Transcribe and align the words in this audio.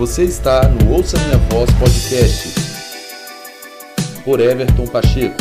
Você 0.00 0.24
está 0.24 0.66
no 0.66 0.94
Ouça 0.94 1.18
Minha 1.18 1.36
Voz 1.36 1.70
Podcast 1.72 2.54
por 4.24 4.40
Everton 4.40 4.86
Pacheco. 4.86 5.36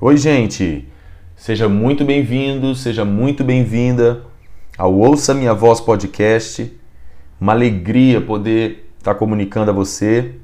Oi, 0.00 0.16
gente! 0.16 0.86
Seja 1.34 1.68
muito 1.68 2.04
bem-vindo, 2.04 2.76
seja 2.76 3.04
muito 3.04 3.42
bem-vinda 3.42 4.22
ao 4.78 4.94
Ouça 4.94 5.34
Minha 5.34 5.52
Voz 5.52 5.80
Podcast. 5.80 6.72
Uma 7.40 7.54
alegria 7.54 8.20
poder 8.20 8.88
estar 8.98 9.16
comunicando 9.16 9.72
a 9.72 9.74
você. 9.74 10.36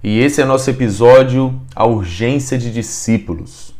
E 0.00 0.20
esse 0.20 0.40
é 0.40 0.44
nosso 0.44 0.70
episódio 0.70 1.60
A 1.74 1.84
Urgência 1.84 2.56
de 2.56 2.72
Discípulos. 2.72 3.74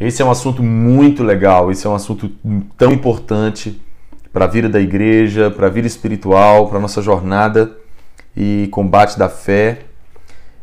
Esse 0.00 0.22
é 0.22 0.24
um 0.24 0.30
assunto 0.30 0.62
muito 0.62 1.22
legal, 1.22 1.70
esse 1.70 1.86
é 1.86 1.90
um 1.90 1.94
assunto 1.94 2.30
tão 2.78 2.90
importante 2.90 3.78
para 4.32 4.44
a 4.44 4.48
vida 4.48 4.68
da 4.68 4.80
igreja, 4.80 5.50
para 5.50 5.66
a 5.66 5.70
vida 5.70 5.86
espiritual, 5.86 6.68
para 6.68 6.78
a 6.78 6.80
nossa 6.80 7.02
jornada 7.02 7.76
e 8.36 8.68
combate 8.70 9.18
da 9.18 9.28
fé. 9.28 9.80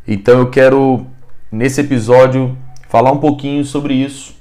Então 0.08 0.39
eu 0.39 0.49
quero, 0.49 1.05
nesse 1.52 1.81
episódio, 1.81 2.58
falar 2.88 3.11
um 3.11 3.20
pouquinho 3.20 3.63
sobre 3.66 3.94
isso, 3.94 4.35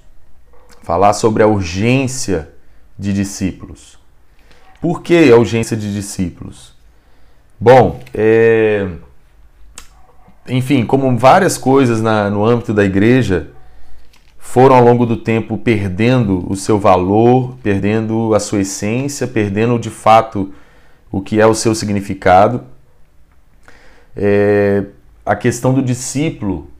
falar 0.82 1.12
sobre 1.12 1.42
a 1.42 1.46
urgência 1.46 2.50
de 2.98 3.12
discípulos. 3.12 3.98
Por 4.80 5.02
que 5.02 5.30
a 5.32 5.36
urgência 5.36 5.76
de 5.76 5.92
discípulos? 5.92 6.74
Bom, 7.58 8.00
é... 8.14 8.86
enfim, 10.48 10.86
como 10.86 11.16
várias 11.18 11.58
coisas 11.58 12.00
na, 12.00 12.30
no 12.30 12.44
âmbito 12.44 12.72
da 12.72 12.84
igreja, 12.84 13.50
foram 14.46 14.76
ao 14.76 14.82
longo 14.82 15.04
do 15.04 15.16
tempo 15.16 15.58
perdendo 15.58 16.50
o 16.50 16.56
seu 16.56 16.78
valor, 16.78 17.56
perdendo 17.62 18.32
a 18.32 18.40
sua 18.40 18.60
essência, 18.60 19.26
perdendo 19.26 19.76
de 19.76 19.90
fato 19.90 20.54
o 21.10 21.20
que 21.20 21.40
é 21.40 21.46
o 21.46 21.52
seu 21.52 21.74
significado. 21.74 22.62
É, 24.16 24.84
a 25.26 25.34
questão 25.34 25.74
do 25.74 25.82
discípulo, 25.82 26.70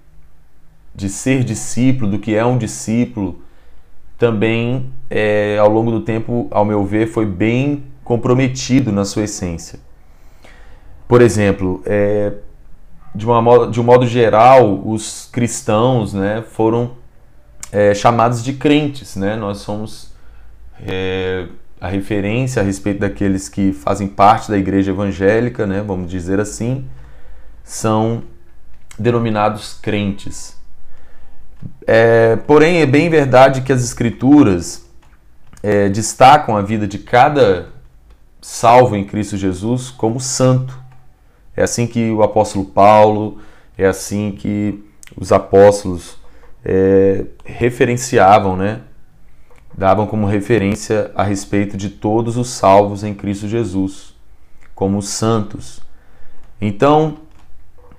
de 0.95 1.09
ser 1.11 1.43
discípulo, 1.43 2.13
do 2.13 2.19
que 2.21 2.35
é 2.35 2.45
um 2.47 2.57
discípulo, 2.57 3.43
também 4.17 4.89
é, 5.11 5.59
ao 5.59 5.69
longo 5.69 5.91
do 5.91 6.01
tempo, 6.01 6.47
ao 6.53 6.65
meu 6.65 6.85
ver, 6.85 7.09
foi 7.09 7.27
bem 7.27 7.83
comprometido 8.05 8.93
na 8.93 9.05
sua 9.05 9.25
essência. 9.25 9.81
Por 11.07 11.21
exemplo, 11.21 11.83
é, 11.85 12.33
de, 13.15 13.27
uma, 13.27 13.67
de 13.67 13.81
um 13.81 13.85
modo 13.85 14.07
geral, 14.07 14.81
os 14.87 15.29
cristãos 15.31 16.15
né, 16.15 16.43
foram 16.53 17.05
é, 17.77 17.93
chamados 17.95 18.43
de 18.43 18.55
crentes, 18.55 19.17
né? 19.17 19.37
Nós 19.37 19.59
somos 19.59 20.11
é, 20.81 21.47
a 21.79 21.89
referência 21.89 22.63
a 22.63 22.65
respeito 22.65 23.01
daqueles 23.01 23.51
que 23.51 23.71
fazem 23.71 24.09
parte 24.09 24.51
da 24.51 24.57
igreja 24.57 24.93
evangélica, 24.93 25.67
né? 25.67 25.85
Vamos 25.87 26.11
dizer 26.11 26.41
assim, 26.41 26.87
são 27.63 28.23
denominados 28.99 29.75
crentes. 29.75 30.57
É, 31.87 32.37
porém, 32.47 32.79
é 32.79 32.87
bem 32.87 33.11
verdade 33.11 33.61
que 33.61 33.71
as 33.75 33.85
escrituras 33.85 34.89
é, 35.63 35.91
destacam 35.91 36.57
a 36.57 36.63
vida 36.63 36.89
de 36.89 36.99
cada 36.99 37.69
salvo 38.41 38.97
em 38.97 39.05
Cristo 39.05 39.37
Jesus 39.37 39.91
como 39.91 40.19
santo. 40.19 40.81
É 41.55 41.63
assim 41.63 41.87
que 41.87 42.11
o 42.11 42.23
apóstolo 42.23 42.65
Paulo, 42.65 43.39
é 43.77 43.85
assim 43.85 44.33
que 44.33 44.83
os 45.15 45.31
apóstolos 45.31 46.17
é, 46.69 47.25
referenciavam, 47.45 48.57
né? 48.57 48.81
davam 49.79 50.07
como 50.07 50.27
referência 50.27 51.13
a 51.15 51.23
respeito 51.23 51.77
de 51.77 51.91
todos 51.91 52.37
os 52.37 52.49
salvos 52.49 53.05
em 53.05 53.15
Cristo 53.15 53.47
Jesus, 53.47 54.15
como 54.75 55.01
santos. 55.01 55.81
Então, 56.61 57.19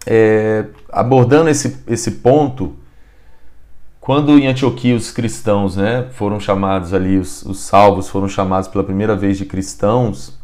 é, 0.05 0.65
abordando 0.89 1.49
esse, 1.49 1.77
esse 1.87 2.11
ponto, 2.11 2.75
quando 4.01 4.37
em 4.37 4.47
Antioquia 4.47 4.95
os 4.95 5.11
cristãos 5.11 5.77
né, 5.77 6.07
foram 6.11 6.39
chamados 6.39 6.93
ali, 6.93 7.17
os, 7.17 7.43
os 7.43 7.59
salvos 7.59 8.09
foram 8.09 8.27
chamados 8.27 8.67
pela 8.67 8.83
primeira 8.83 9.15
vez 9.15 9.37
de 9.37 9.45
cristãos, 9.45 10.37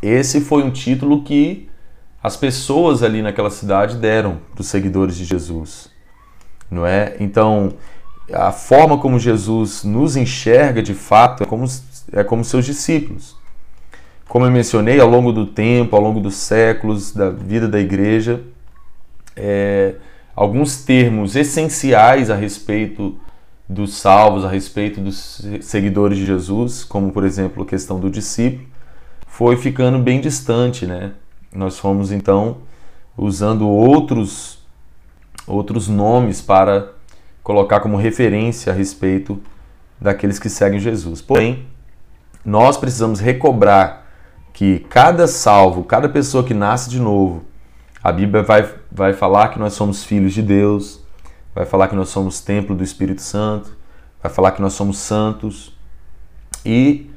esse 0.00 0.40
foi 0.40 0.62
um 0.62 0.70
título 0.70 1.22
que 1.22 1.68
as 2.22 2.36
pessoas 2.36 3.02
ali 3.02 3.20
naquela 3.20 3.50
cidade 3.50 3.96
deram 3.96 4.38
para 4.54 4.62
os 4.62 4.68
seguidores 4.68 5.16
de 5.16 5.24
Jesus 5.24 5.91
não 6.72 6.86
é? 6.86 7.14
Então, 7.20 7.74
a 8.32 8.50
forma 8.50 8.96
como 8.96 9.18
Jesus 9.18 9.84
nos 9.84 10.16
enxerga 10.16 10.82
de 10.82 10.94
fato 10.94 11.42
é 11.42 11.46
como, 11.46 11.66
é 12.12 12.24
como 12.24 12.42
seus 12.42 12.64
discípulos. 12.64 13.36
Como 14.26 14.46
eu 14.46 14.50
mencionei, 14.50 14.98
ao 14.98 15.08
longo 15.08 15.30
do 15.32 15.44
tempo, 15.44 15.94
ao 15.94 16.00
longo 16.00 16.18
dos 16.18 16.36
séculos 16.36 17.12
da 17.12 17.28
vida 17.28 17.68
da 17.68 17.78
igreja, 17.78 18.40
é, 19.36 19.96
alguns 20.34 20.82
termos 20.82 21.36
essenciais 21.36 22.30
a 22.30 22.34
respeito 22.34 23.14
dos 23.68 23.94
salvos, 23.94 24.44
a 24.44 24.48
respeito 24.48 25.00
dos 25.00 25.46
seguidores 25.60 26.16
de 26.16 26.24
Jesus, 26.24 26.84
como 26.84 27.12
por 27.12 27.24
exemplo 27.24 27.62
a 27.62 27.66
questão 27.66 28.00
do 28.00 28.08
discípulo, 28.08 28.66
foi 29.26 29.56
ficando 29.56 29.98
bem 29.98 30.20
distante, 30.20 30.86
né? 30.86 31.12
Nós 31.54 31.78
fomos 31.78 32.10
então 32.10 32.58
usando 33.16 33.68
outros 33.68 34.61
outros 35.46 35.88
nomes 35.88 36.40
para 36.40 36.92
colocar 37.42 37.80
como 37.80 37.96
referência 37.96 38.72
a 38.72 38.76
respeito 38.76 39.40
daqueles 40.00 40.38
que 40.38 40.48
seguem 40.48 40.78
Jesus. 40.78 41.20
Porém, 41.20 41.66
nós 42.44 42.76
precisamos 42.76 43.20
recobrar 43.20 44.06
que 44.52 44.80
cada 44.90 45.26
salvo, 45.26 45.84
cada 45.84 46.08
pessoa 46.08 46.44
que 46.44 46.54
nasce 46.54 46.90
de 46.90 47.00
novo, 47.00 47.44
a 48.02 48.10
Bíblia 48.12 48.42
vai, 48.42 48.68
vai 48.90 49.12
falar 49.12 49.48
que 49.48 49.58
nós 49.58 49.74
somos 49.74 50.04
filhos 50.04 50.34
de 50.34 50.42
Deus, 50.42 51.00
vai 51.54 51.64
falar 51.64 51.88
que 51.88 51.94
nós 51.94 52.08
somos 52.08 52.40
templo 52.40 52.74
do 52.74 52.82
Espírito 52.82 53.22
Santo, 53.22 53.76
vai 54.22 54.30
falar 54.30 54.52
que 54.52 54.62
nós 54.62 54.72
somos 54.72 54.98
santos 54.98 55.76
e, 56.64 57.10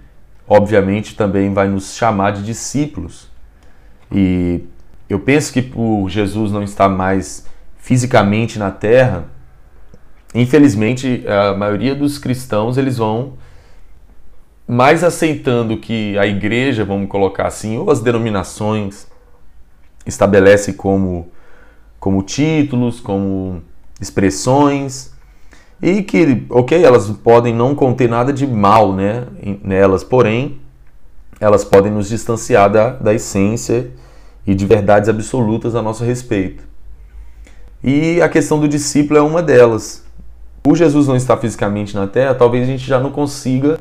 obviamente, 0.47 1.15
também 1.15 1.53
vai 1.53 1.67
nos 1.67 1.95
chamar 1.95 2.31
de 2.31 2.43
discípulos. 2.43 3.29
E 4.11 4.63
eu 5.09 5.19
penso 5.19 5.51
que 5.51 5.61
por 5.61 6.07
Jesus 6.09 6.51
não 6.51 6.63
estar 6.63 6.87
mais 6.89 7.45
fisicamente 7.85 8.57
na 8.57 8.71
Terra, 8.71 9.25
infelizmente 10.33 11.23
a 11.27 11.55
maioria 11.55 11.93
dos 11.93 12.17
cristãos 12.17 12.77
eles 12.79 12.97
vão 12.97 13.33
mais 14.67 15.03
aceitando 15.03 15.77
que 15.77 16.17
a 16.17 16.25
igreja, 16.25 16.83
vamos 16.83 17.07
colocar 17.07 17.45
assim, 17.45 17.77
ou 17.77 17.91
as 17.91 18.01
denominações 18.01 19.05
estabelece 20.03 20.73
como 20.73 21.29
como 21.99 22.23
títulos, 22.23 22.99
como 22.99 23.61
expressões 24.01 25.13
e 25.79 26.01
que, 26.01 26.43
ok, 26.49 26.83
elas 26.83 27.07
podem 27.11 27.53
não 27.53 27.75
conter 27.75 28.09
nada 28.09 28.33
de 28.33 28.47
mal, 28.47 28.93
né, 28.93 29.27
nelas, 29.63 30.03
porém 30.03 30.59
elas 31.39 31.63
podem 31.63 31.91
nos 31.91 32.09
distanciar 32.09 32.67
da, 32.67 32.89
da 32.89 33.13
essência 33.13 33.91
e 34.45 34.55
de 34.55 34.65
verdades 34.65 35.07
absolutas 35.07 35.75
a 35.75 35.83
nosso 35.83 36.03
respeito. 36.03 36.74
E 37.87 38.19
a 38.19 38.27
questão 38.27 38.59
do 38.59 38.67
discípulo 38.67 39.19
é 39.19 39.21
uma 39.21 39.43
delas. 39.43 40.03
Por 40.63 40.75
Jesus 40.75 41.07
não 41.07 41.15
estar 41.15 41.37
fisicamente 41.37 41.93
na 41.93 42.07
terra, 42.07 42.33
talvez 42.33 42.63
a 42.63 42.65
gente 42.65 42.83
já 42.83 42.99
não 42.99 43.11
consiga 43.11 43.79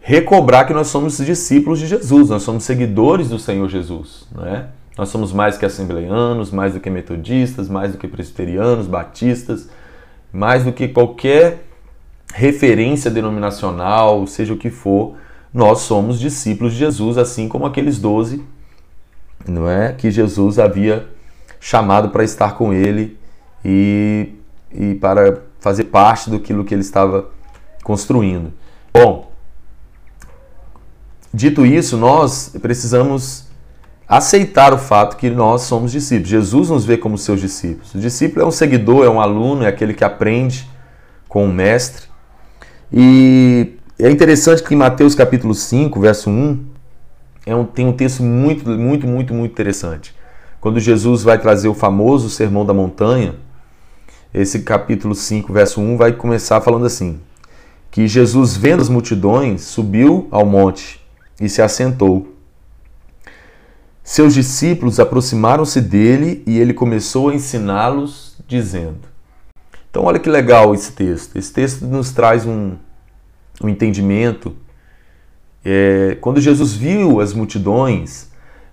recobrar 0.00 0.66
que 0.66 0.72
nós 0.72 0.86
somos 0.86 1.18
discípulos 1.18 1.78
de 1.78 1.86
Jesus, 1.86 2.30
nós 2.30 2.42
somos 2.42 2.64
seguidores 2.64 3.28
do 3.28 3.38
Senhor 3.38 3.68
Jesus, 3.68 4.26
não 4.34 4.46
é? 4.46 4.68
Nós 4.96 5.10
somos 5.10 5.34
mais 5.34 5.58
que 5.58 5.66
assembleianos, 5.66 6.50
mais 6.50 6.72
do 6.72 6.80
que 6.80 6.88
metodistas, 6.88 7.68
mais 7.68 7.92
do 7.92 7.98
que 7.98 8.08
presbiterianos, 8.08 8.86
batistas, 8.86 9.68
mais 10.32 10.64
do 10.64 10.72
que 10.72 10.88
qualquer 10.88 11.66
referência 12.32 13.10
denominacional, 13.10 14.26
seja 14.26 14.54
o 14.54 14.56
que 14.56 14.70
for, 14.70 15.16
nós 15.52 15.80
somos 15.80 16.18
discípulos 16.18 16.72
de 16.72 16.78
Jesus, 16.78 17.18
assim 17.18 17.48
como 17.48 17.66
aqueles 17.66 17.98
doze, 17.98 18.42
não 19.46 19.68
é? 19.68 19.92
Que 19.92 20.10
Jesus 20.10 20.58
havia 20.58 21.06
chamado 21.60 22.08
para 22.08 22.24
estar 22.24 22.54
com 22.54 22.72
ele 22.72 23.18
e, 23.64 24.32
e 24.72 24.94
para 24.94 25.42
fazer 25.60 25.84
parte 25.84 26.30
do 26.30 26.40
que 26.40 26.52
ele 26.52 26.80
estava 26.80 27.28
construindo. 27.84 28.52
Bom, 28.92 29.30
dito 31.32 31.64
isso, 31.64 31.96
nós 31.96 32.56
precisamos 32.60 33.48
aceitar 34.08 34.72
o 34.72 34.78
fato 34.78 35.16
que 35.16 35.30
nós 35.30 35.62
somos 35.62 35.92
discípulos. 35.92 36.28
Jesus 36.28 36.70
nos 36.70 36.84
vê 36.84 36.96
como 36.96 37.16
seus 37.16 37.40
discípulos. 37.40 37.94
O 37.94 38.00
discípulo 38.00 38.44
é 38.44 38.48
um 38.48 38.50
seguidor, 38.50 39.04
é 39.04 39.08
um 39.08 39.20
aluno, 39.20 39.62
é 39.62 39.68
aquele 39.68 39.94
que 39.94 40.02
aprende 40.02 40.68
com 41.28 41.44
o 41.44 41.52
mestre. 41.52 42.06
E 42.92 43.74
é 43.98 44.10
interessante 44.10 44.64
que 44.64 44.74
em 44.74 44.76
Mateus 44.76 45.14
capítulo 45.14 45.54
5, 45.54 46.00
verso 46.00 46.28
1, 46.28 46.66
é 47.46 47.54
um, 47.54 47.64
tem 47.64 47.86
um 47.86 47.92
texto 47.92 48.22
muito, 48.22 48.68
muito, 48.68 49.06
muito, 49.06 49.32
muito 49.32 49.52
interessante. 49.52 50.14
Quando 50.60 50.78
Jesus 50.78 51.22
vai 51.22 51.38
trazer 51.38 51.68
o 51.68 51.74
famoso 51.74 52.28
Sermão 52.28 52.66
da 52.66 52.74
Montanha, 52.74 53.36
esse 54.32 54.60
capítulo 54.60 55.14
5, 55.14 55.50
verso 55.52 55.80
1 55.80 55.96
vai 55.96 56.12
começar 56.12 56.60
falando 56.60 56.84
assim: 56.84 57.18
que 57.90 58.06
Jesus, 58.06 58.56
vendo 58.56 58.80
as 58.80 58.88
multidões, 58.88 59.62
subiu 59.62 60.28
ao 60.30 60.44
monte 60.44 61.00
e 61.40 61.48
se 61.48 61.62
assentou. 61.62 62.34
Seus 64.04 64.34
discípulos 64.34 65.00
aproximaram-se 65.00 65.80
dele 65.80 66.42
e 66.46 66.58
ele 66.58 66.74
começou 66.74 67.30
a 67.30 67.34
ensiná-los, 67.34 68.36
dizendo. 68.46 69.08
Então, 69.90 70.04
olha 70.04 70.18
que 70.18 70.28
legal 70.28 70.74
esse 70.74 70.92
texto. 70.92 71.36
Esse 71.36 71.52
texto 71.52 71.86
nos 71.86 72.12
traz 72.12 72.46
um, 72.46 72.76
um 73.62 73.68
entendimento. 73.68 74.54
É, 75.64 76.16
quando 76.20 76.40
Jesus 76.40 76.74
viu 76.74 77.20
as 77.20 77.32
multidões, 77.32 78.29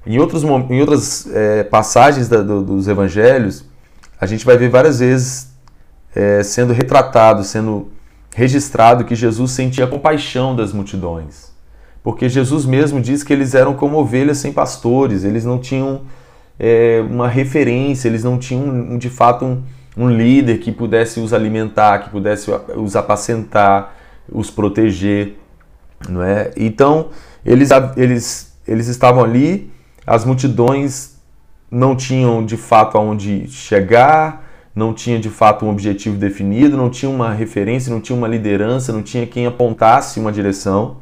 em, 0.07 0.19
outros, 0.19 0.44
em 0.44 0.80
outras 0.80 1.27
é, 1.33 1.63
passagens 1.63 2.30
da, 2.30 2.42
do, 2.42 2.63
dos 2.63 2.88
evangelhos, 2.88 3.65
a 4.19 4.25
gente 4.25 4.45
vai 4.45 4.57
ver 4.57 4.69
várias 4.69 5.00
vezes 5.00 5.51
é, 6.15 6.42
sendo 6.44 6.74
retratado, 6.74 7.44
sendo 7.44 7.92
registrado 8.33 9.04
que 9.04 9.15
Jesus 9.15 9.51
sentia 9.51 9.86
compaixão 9.88 10.56
das 10.56 10.71
multidões. 10.71 11.51
Porque 12.04 12.30
Jesus 12.30 12.65
mesmo 12.65 13.01
diz 13.01 13.24
que 13.24 13.33
eles 13.33 13.54
eram 13.54 13.74
como 13.74 13.98
ovelhas 13.98 14.38
sem 14.38 14.54
pastores, 14.54 15.24
eles 15.24 15.44
não 15.44 15.59
tinham 15.59 16.01
é, 16.59 17.04
uma 17.09 17.27
referência, 17.27 18.07
eles 18.07 18.24
não 18.24 18.38
tinham 18.38 18.98
de 18.98 19.09
fato 19.09 19.44
um, 19.44 19.63
um 19.98 20.09
líder 20.09 20.59
que 20.59 20.71
pudesse 20.71 21.19
os 21.19 21.33
alimentar, 21.33 22.00
que 22.00 22.09
pudesse 22.09 22.50
os 22.75 22.95
apacentar, 22.95 23.95
os 24.31 24.50
proteger, 24.50 25.36
não 26.07 26.24
é? 26.24 26.51
Então 26.56 27.09
eles, 27.45 27.69
eles, 27.95 28.54
eles 28.68 28.88
estavam 28.88 29.24
ali, 29.24 29.71
as 30.07 30.24
multidões 30.24 31.18
não 31.69 31.94
tinham 31.94 32.45
de 32.45 32.56
fato 32.56 32.98
aonde 32.98 33.45
chegar, 33.50 34.48
não 34.74 34.94
tinha 34.94 35.19
de 35.19 35.30
fato 35.30 35.65
um 35.65 35.69
objetivo 35.69 36.15
definido, 36.15 36.77
não 36.77 36.89
tinha 36.89 37.09
uma 37.09 37.33
referência, 37.33 37.92
não 37.92 38.00
tinha 38.00 38.18
uma 38.18 38.27
liderança, 38.27 38.94
não 38.94 39.04
tinha 39.04 39.27
quem 39.27 39.45
apontasse 39.45 40.18
uma 40.18 40.31
direção. 40.31 40.98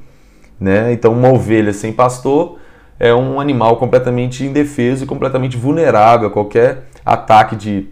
Né? 0.60 0.92
Então, 0.92 1.14
uma 1.14 1.30
ovelha 1.30 1.72
sem 1.72 1.94
pastor 1.94 2.58
é 2.98 3.14
um 3.14 3.40
animal 3.40 3.78
completamente 3.78 4.44
indefeso 4.44 5.04
e 5.04 5.08
completamente 5.08 5.56
vulnerável 5.56 6.30
a 6.30 6.32
qualquer 6.32 6.86
ataque 7.06 7.56
de 7.56 7.88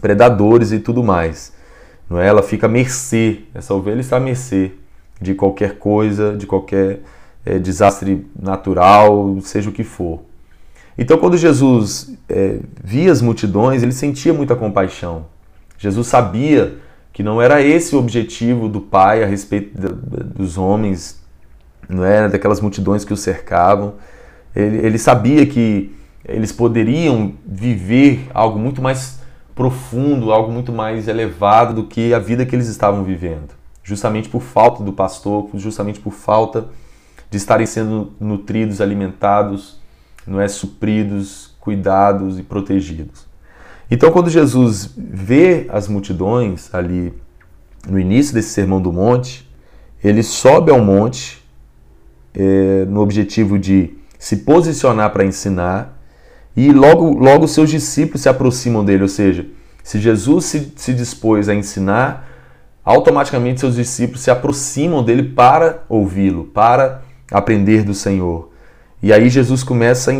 predadores 0.00 0.72
e 0.72 0.78
tudo 0.78 1.02
mais. 1.02 1.54
Não 2.10 2.20
é? 2.20 2.26
Ela 2.26 2.42
fica 2.42 2.66
à 2.66 2.68
mercê, 2.68 3.44
essa 3.54 3.72
ovelha 3.72 4.00
está 4.00 4.18
à 4.18 4.20
mercê 4.20 4.72
de 5.18 5.34
qualquer 5.34 5.78
coisa, 5.78 6.36
de 6.36 6.46
qualquer 6.46 7.00
é, 7.46 7.58
desastre 7.58 8.26
natural, 8.38 9.38
seja 9.40 9.70
o 9.70 9.72
que 9.72 9.84
for. 9.84 10.33
Então, 10.96 11.18
quando 11.18 11.36
Jesus 11.36 12.14
é, 12.28 12.60
via 12.82 13.10
as 13.10 13.20
multidões, 13.20 13.82
ele 13.82 13.92
sentia 13.92 14.32
muita 14.32 14.54
compaixão. 14.54 15.26
Jesus 15.76 16.06
sabia 16.06 16.78
que 17.12 17.22
não 17.22 17.40
era 17.40 17.60
esse 17.62 17.94
o 17.94 17.98
objetivo 17.98 18.68
do 18.68 18.80
Pai 18.80 19.22
a 19.22 19.26
respeito 19.26 19.76
dos 19.76 20.56
homens 20.56 21.22
não 21.88 22.04
é? 22.04 22.28
daquelas 22.28 22.60
multidões 22.60 23.04
que 23.04 23.12
o 23.12 23.16
cercavam. 23.16 23.94
Ele, 24.54 24.78
ele 24.78 24.98
sabia 24.98 25.44
que 25.46 25.94
eles 26.24 26.52
poderiam 26.52 27.34
viver 27.44 28.28
algo 28.32 28.58
muito 28.58 28.80
mais 28.80 29.20
profundo, 29.54 30.32
algo 30.32 30.50
muito 30.50 30.72
mais 30.72 31.06
elevado 31.06 31.74
do 31.74 31.84
que 31.84 32.12
a 32.14 32.18
vida 32.18 32.44
que 32.44 32.56
eles 32.56 32.66
estavam 32.66 33.04
vivendo, 33.04 33.50
justamente 33.82 34.28
por 34.28 34.40
falta 34.40 34.82
do 34.82 34.92
pastor, 34.92 35.48
justamente 35.54 36.00
por 36.00 36.12
falta 36.12 36.66
de 37.30 37.36
estarem 37.36 37.66
sendo 37.66 38.12
nutridos, 38.18 38.80
alimentados, 38.80 39.78
não 40.26 40.40
é 40.40 40.48
supridos, 40.48 41.54
cuidados 41.60 42.38
e 42.38 42.42
protegidos. 42.42 43.26
Então, 43.90 44.10
quando 44.10 44.30
Jesus 44.30 44.92
vê 44.96 45.66
as 45.68 45.88
multidões 45.88 46.72
ali 46.74 47.12
no 47.88 47.98
início 47.98 48.34
desse 48.34 48.48
sermão 48.50 48.80
do 48.80 48.92
monte, 48.92 49.48
ele 50.02 50.22
sobe 50.22 50.70
ao 50.70 50.80
monte 50.80 51.42
é, 52.34 52.84
no 52.86 53.00
objetivo 53.00 53.58
de 53.58 53.94
se 54.18 54.38
posicionar 54.38 55.10
para 55.12 55.24
ensinar 55.24 56.00
e 56.56 56.72
logo, 56.72 57.18
logo 57.18 57.48
seus 57.48 57.68
discípulos 57.68 58.22
se 58.22 58.28
aproximam 58.28 58.84
dele, 58.84 59.02
ou 59.02 59.08
seja, 59.08 59.46
se 59.82 59.98
Jesus 59.98 60.44
se, 60.46 60.72
se 60.76 60.94
dispôs 60.94 61.48
a 61.48 61.54
ensinar, 61.54 62.28
automaticamente 62.84 63.60
seus 63.60 63.74
discípulos 63.74 64.20
se 64.22 64.30
aproximam 64.30 65.02
dele 65.02 65.22
para 65.22 65.82
ouvi-lo, 65.88 66.44
para 66.44 67.02
aprender 67.30 67.82
do 67.82 67.92
Senhor. 67.92 68.50
E 69.04 69.12
aí 69.12 69.28
Jesus 69.28 69.62
começa 69.62 70.10
a 70.10 70.14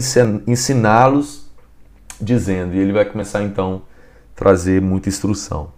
ensiná-los, 0.47 1.51
dizendo, 2.21 2.75
e 2.75 2.79
ele 2.79 2.93
vai 2.93 3.07
começar 3.07 3.43
então 3.43 3.81
a 4.35 4.39
trazer 4.39 4.83
muita 4.83 5.09
instrução. 5.09 5.71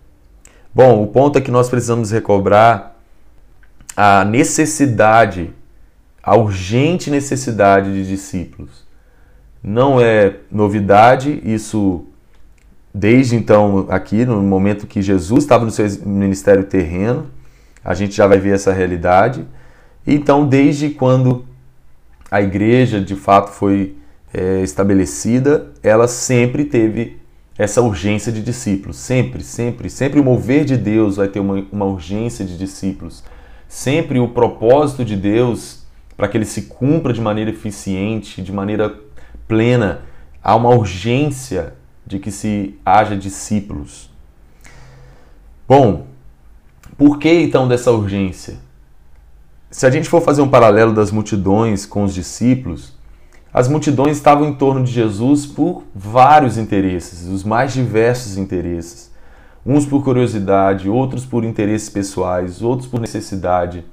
Bom, 0.75 1.05
o 1.05 1.07
ponto 1.07 1.39
é 1.39 1.41
que 1.41 1.53
nós 1.53 1.69
precisamos 1.69 2.11
recobrar 2.11 2.97
a 3.97 4.25
necessidade 4.25 5.53
a 6.21 6.35
urgente 6.35 7.09
necessidade 7.09 7.93
de 7.93 8.09
discípulos. 8.09 8.85
Não 9.63 10.01
é 10.01 10.39
novidade, 10.51 11.41
isso 11.45 12.07
desde 12.93 13.37
então, 13.37 13.87
aqui 13.89 14.25
no 14.25 14.43
momento 14.43 14.85
que 14.85 15.01
Jesus 15.01 15.45
estava 15.45 15.65
no 15.65 15.71
seu 15.71 15.89
ministério 16.05 16.65
terreno, 16.65 17.31
a 17.85 17.95
gente 17.95 18.17
já 18.17 18.27
vai 18.27 18.41
ver 18.41 18.57
essa 18.57 18.73
realidade. 18.73 19.47
Então, 20.05 20.45
desde 20.45 20.91
quando 20.91 21.47
a 22.31 22.41
igreja 22.41 23.01
de 23.01 23.15
fato 23.15 23.53
foi 23.53 23.97
é, 24.33 24.63
estabelecida, 24.63 25.73
ela 25.83 26.09
sempre 26.09 26.65
teve 26.65 27.19
essa 27.59 27.81
urgência 27.81 28.31
de 28.31 28.43
discípulos. 28.43 28.97
Sempre, 28.97 29.43
sempre, 29.43 29.89
sempre 29.89 30.21
o 30.21 30.25
mover 30.25 30.65
de 30.65 30.77
Deus 30.77 31.17
vai 31.17 31.29
ter 31.29 31.41
uma, 31.41 31.65
uma 31.73 31.87
urgência 31.87 32.45
de 32.45 32.59
discípulos. 32.59 33.25
Sempre 33.69 34.19
o 34.19 34.29
propósito 34.29 35.05
de 35.05 35.17
Deus 35.17 35.85
para 36.17 36.29
que 36.29 36.37
ele 36.37 36.45
se 36.45 36.63
cumpra 36.63 37.13
de 37.13 37.21
maneira 37.21 37.51
eficiente, 37.51 38.43
de 38.43 38.53
maneira 38.53 38.95
plena, 39.47 40.03
há 40.43 40.57
uma 40.57 40.71
urgência 40.71 41.75
de 42.07 42.19
que 42.19 42.31
se 42.31 42.79
haja 42.85 43.17
discípulos. 43.17 44.11
Bom, 45.69 46.07
por 46.97 47.19
que 47.19 47.31
então 47.43 47.69
dessa 47.69 47.91
urgência? 47.93 48.66
Se 49.77 49.85
a 49.85 49.91
gente 49.91 50.09
for 50.09 50.23
fazer 50.23 50.41
um 50.41 50.49
paralelo 50.49 50.95
das 50.95 51.11
multidões 51.11 51.85
com 51.85 52.03
os 52.03 52.15
discípulos, 52.15 52.95
as 53.53 53.69
multidões 53.69 54.17
estavam 54.17 54.49
em 54.49 54.55
torno 54.55 54.83
de 54.83 54.91
Jesus 54.91 55.45
por 55.45 55.83
vários 55.95 56.57
interesses, 56.57 57.29
os 57.29 57.45
mais 57.45 57.75
diversos 57.75 58.39
interesses. 58.39 59.13
Uns 59.67 59.85
por 59.85 60.03
curiosidade, 60.03 60.89
outros 60.89 61.27
por 61.27 61.45
interesses 61.45 61.91
pessoais, 61.91 62.63
outros 62.63 62.89
por 62.89 62.99
necessidade 62.99 63.85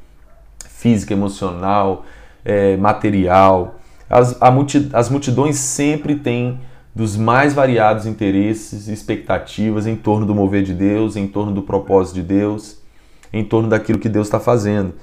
física, 0.69 1.11
emocional, 1.11 2.05
é, 2.45 2.77
material. 2.77 3.75
As, 4.09 4.39
multi, 4.53 4.89
as 4.93 5.09
multidões 5.09 5.57
sempre 5.57 6.15
têm 6.15 6.61
dos 6.95 7.17
mais 7.17 7.53
variados 7.53 8.05
interesses 8.05 8.87
e 8.87 8.93
expectativas 8.93 9.85
em 9.85 9.97
torno 9.97 10.25
do 10.25 10.33
mover 10.33 10.63
de 10.63 10.73
Deus, 10.73 11.17
em 11.17 11.27
torno 11.27 11.51
do 11.51 11.61
propósito 11.61 12.15
de 12.15 12.23
Deus, 12.23 12.77
em 13.33 13.43
torno 13.43 13.67
daquilo 13.67 13.99
que 13.99 14.07
Deus 14.07 14.27
está 14.27 14.39
fazendo. 14.39 14.93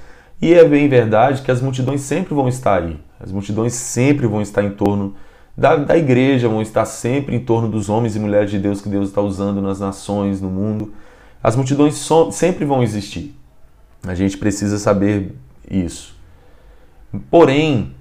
E 0.41 0.55
é 0.55 0.65
bem 0.65 0.89
verdade 0.89 1.43
que 1.43 1.51
as 1.51 1.61
multidões 1.61 2.01
sempre 2.01 2.35
vão 2.35 2.49
estar 2.49 2.83
aí. 2.83 2.99
As 3.19 3.31
multidões 3.31 3.75
sempre 3.75 4.27
vão 4.27 4.41
estar 4.41 4.63
em 4.63 4.71
torno 4.71 5.15
da, 5.57 5.77
da 5.77 5.97
igreja, 5.97 6.49
vão 6.49 6.63
estar 6.63 6.87
sempre 6.87 7.37
em 7.37 7.41
torno 7.41 7.69
dos 7.69 7.91
homens 7.91 8.17
e 8.17 8.19
mulheres 8.19 8.51
de 8.51 8.59
Deus 8.59 8.81
que 8.81 8.89
Deus 8.89 9.09
está 9.09 9.21
usando 9.21 9.61
nas 9.61 9.81
nações, 9.81 10.41
no 10.41 10.49
mundo. 10.49 10.95
As 11.43 11.57
multidões 11.57 11.97
so, 11.97 12.31
sempre 12.33 12.65
vão 12.65 12.83
existir. 12.83 13.35
A 14.07 14.15
gente 14.15 14.39
precisa 14.39 14.79
saber 14.79 15.35
isso. 15.71 16.17
Porém, 17.31 17.95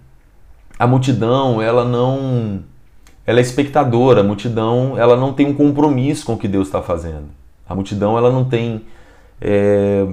a 0.78 0.88
multidão, 0.88 1.62
ela 1.62 1.84
não 1.84 2.64
ela 3.26 3.40
é 3.40 3.42
espectadora, 3.42 4.22
a 4.22 4.24
multidão, 4.24 4.98
ela 4.98 5.16
não 5.16 5.34
tem 5.34 5.46
um 5.46 5.54
compromisso 5.54 6.26
com 6.26 6.34
o 6.34 6.38
que 6.38 6.48
Deus 6.48 6.68
está 6.68 6.82
fazendo. 6.82 7.26
A 7.68 7.76
multidão, 7.76 8.18
ela 8.18 8.32
não 8.32 8.44
tem 8.46 8.86
é, 9.40 10.08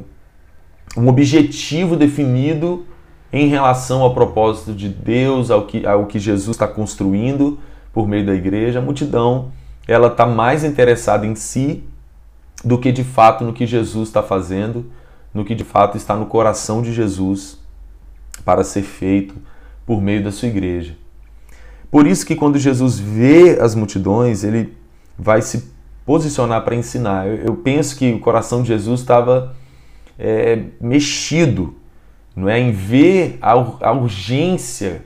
um 0.96 1.08
objetivo 1.08 1.96
definido 1.96 2.86
em 3.32 3.48
relação 3.48 4.02
ao 4.02 4.14
propósito 4.14 4.72
de 4.72 4.88
Deus, 4.88 5.50
ao 5.50 5.66
que, 5.66 5.86
ao 5.86 6.06
que 6.06 6.18
Jesus 6.18 6.56
está 6.56 6.66
construindo 6.66 7.58
por 7.92 8.08
meio 8.08 8.24
da 8.24 8.34
igreja. 8.34 8.78
A 8.78 8.82
multidão, 8.82 9.52
ela 9.86 10.08
está 10.08 10.24
mais 10.24 10.64
interessada 10.64 11.26
em 11.26 11.34
si 11.34 11.84
do 12.64 12.78
que 12.78 12.90
de 12.90 13.04
fato 13.04 13.44
no 13.44 13.52
que 13.52 13.66
Jesus 13.66 14.08
está 14.08 14.22
fazendo, 14.22 14.86
no 15.32 15.44
que 15.44 15.54
de 15.54 15.64
fato 15.64 15.96
está 15.96 16.16
no 16.16 16.26
coração 16.26 16.80
de 16.80 16.92
Jesus 16.92 17.58
para 18.44 18.64
ser 18.64 18.82
feito 18.82 19.34
por 19.84 20.00
meio 20.00 20.24
da 20.24 20.32
sua 20.32 20.48
igreja. 20.48 20.96
Por 21.90 22.06
isso 22.06 22.26
que 22.26 22.34
quando 22.34 22.58
Jesus 22.58 22.98
vê 22.98 23.58
as 23.60 23.74
multidões, 23.74 24.44
ele 24.44 24.76
vai 25.18 25.40
se 25.42 25.72
posicionar 26.04 26.64
para 26.64 26.74
ensinar. 26.74 27.26
Eu, 27.26 27.56
penso 27.56 27.96
que 27.96 28.12
o 28.12 28.20
coração 28.20 28.62
de 28.62 28.68
Jesus 28.68 29.00
estava 29.00 29.54
é, 30.18 30.64
mexido, 30.80 31.74
não 32.34 32.48
é, 32.48 32.58
em 32.58 32.70
ver 32.70 33.38
a, 33.40 33.52
a 33.52 33.92
urgência, 33.92 35.02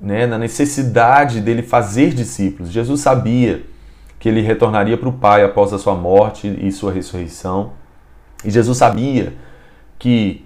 né, 0.00 0.26
na 0.26 0.38
necessidade 0.38 1.40
dele 1.40 1.62
fazer 1.62 2.14
discípulos. 2.14 2.70
Jesus 2.70 3.00
sabia 3.00 3.64
que 4.18 4.28
ele 4.28 4.40
retornaria 4.40 4.96
para 4.96 5.08
o 5.08 5.12
Pai 5.12 5.44
após 5.44 5.72
a 5.72 5.78
sua 5.78 5.94
morte 5.94 6.48
e 6.48 6.72
sua 6.72 6.90
ressurreição. 6.90 7.72
E 8.44 8.50
Jesus 8.50 8.78
sabia 8.78 9.34
que 9.98 10.44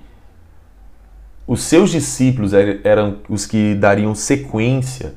os 1.46 1.62
seus 1.62 1.90
discípulos 1.90 2.52
eram 2.52 3.18
os 3.28 3.46
que 3.46 3.74
dariam 3.74 4.14
sequência 4.14 5.14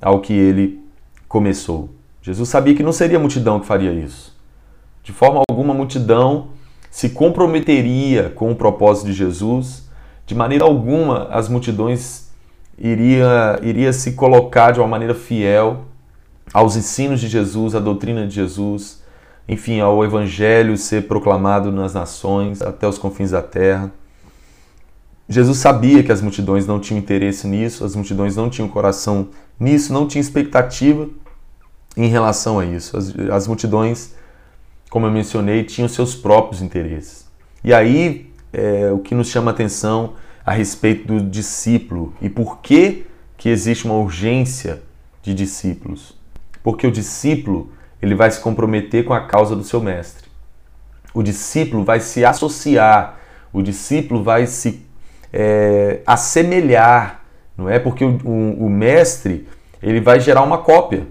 ao 0.00 0.20
que 0.20 0.32
ele 0.32 0.82
começou. 1.28 1.90
Jesus 2.20 2.48
sabia 2.48 2.74
que 2.74 2.82
não 2.82 2.92
seria 2.92 3.16
a 3.16 3.20
multidão 3.20 3.60
que 3.60 3.66
faria 3.66 3.92
isso. 3.92 4.36
De 5.02 5.12
forma 5.12 5.42
alguma, 5.48 5.72
a 5.72 5.76
multidão 5.76 6.48
se 6.90 7.10
comprometeria 7.10 8.30
com 8.30 8.50
o 8.50 8.56
propósito 8.56 9.06
de 9.06 9.12
Jesus. 9.12 9.88
De 10.26 10.34
maneira 10.34 10.64
alguma, 10.64 11.28
as 11.30 11.48
multidões 11.48 12.28
iria, 12.78 13.58
iria 13.62 13.92
se 13.92 14.12
colocar 14.12 14.72
de 14.72 14.80
uma 14.80 14.88
maneira 14.88 15.14
fiel 15.14 15.84
aos 16.52 16.76
ensinos 16.76 17.20
de 17.20 17.28
Jesus, 17.28 17.74
à 17.74 17.80
doutrina 17.80 18.26
de 18.26 18.34
Jesus, 18.34 19.02
enfim, 19.48 19.80
ao 19.80 20.04
evangelho 20.04 20.76
ser 20.76 21.06
proclamado 21.06 21.70
nas 21.72 21.94
nações, 21.94 22.62
até 22.62 22.86
os 22.86 22.98
confins 22.98 23.30
da 23.30 23.42
terra. 23.42 23.90
Jesus 25.28 25.58
sabia 25.58 26.02
que 26.02 26.10
as 26.10 26.22
multidões 26.22 26.66
não 26.66 26.80
tinham 26.80 26.98
interesse 26.98 27.46
nisso, 27.46 27.84
as 27.84 27.94
multidões 27.94 28.34
não 28.34 28.48
tinham 28.48 28.68
coração 28.68 29.28
nisso, 29.60 29.92
não 29.92 30.06
tinham 30.06 30.22
expectativa 30.22 31.06
em 31.96 32.08
relação 32.08 32.58
a 32.58 32.64
isso. 32.64 32.96
As, 32.96 33.14
as 33.30 33.46
multidões, 33.46 34.14
como 34.90 35.06
eu 35.06 35.10
mencionei, 35.10 35.64
tinham 35.64 35.88
seus 35.88 36.14
próprios 36.14 36.62
interesses. 36.62 37.26
E 37.62 37.74
aí, 37.74 38.30
é, 38.52 38.90
o 38.92 38.98
que 38.98 39.14
nos 39.14 39.28
chama 39.28 39.50
a 39.50 39.54
atenção 39.54 40.14
a 40.44 40.52
respeito 40.52 41.06
do 41.06 41.20
discípulo 41.20 42.14
e 42.22 42.28
por 42.30 42.58
que, 42.58 43.06
que 43.36 43.48
existe 43.48 43.84
uma 43.84 43.94
urgência 43.94 44.82
de 45.22 45.34
discípulos. 45.34 46.16
Porque 46.62 46.86
o 46.86 46.90
discípulo 46.90 47.70
ele 48.00 48.14
vai 48.14 48.30
se 48.30 48.40
comprometer 48.40 49.04
com 49.04 49.12
a 49.12 49.20
causa 49.20 49.54
do 49.54 49.64
seu 49.64 49.80
mestre. 49.80 50.28
O 51.12 51.22
discípulo 51.22 51.84
vai 51.84 52.00
se 52.00 52.24
associar, 52.24 53.18
o 53.52 53.60
discípulo 53.60 54.22
vai 54.22 54.46
se 54.46 54.86
é, 55.32 56.00
assemelhar, 56.06 57.24
não 57.56 57.68
é? 57.68 57.78
Porque 57.78 58.04
o, 58.04 58.18
o, 58.24 58.66
o 58.66 58.70
mestre 58.70 59.46
ele 59.82 60.00
vai 60.00 60.20
gerar 60.20 60.42
uma 60.42 60.58
cópia. 60.58 61.06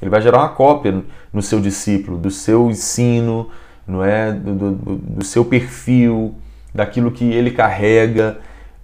Ele 0.00 0.10
vai 0.10 0.20
gerar 0.20 0.38
uma 0.38 0.48
cópia 0.50 1.02
no 1.32 1.42
seu 1.42 1.60
discípulo, 1.60 2.16
do 2.16 2.30
seu 2.30 2.70
ensino, 2.70 3.48
não 3.86 4.04
é? 4.04 4.32
Do, 4.32 4.54
do, 4.54 4.96
do, 4.96 5.24
seu 5.24 5.44
perfil, 5.44 6.34
daquilo 6.74 7.10
que 7.10 7.24
ele 7.24 7.50
carrega. 7.50 8.38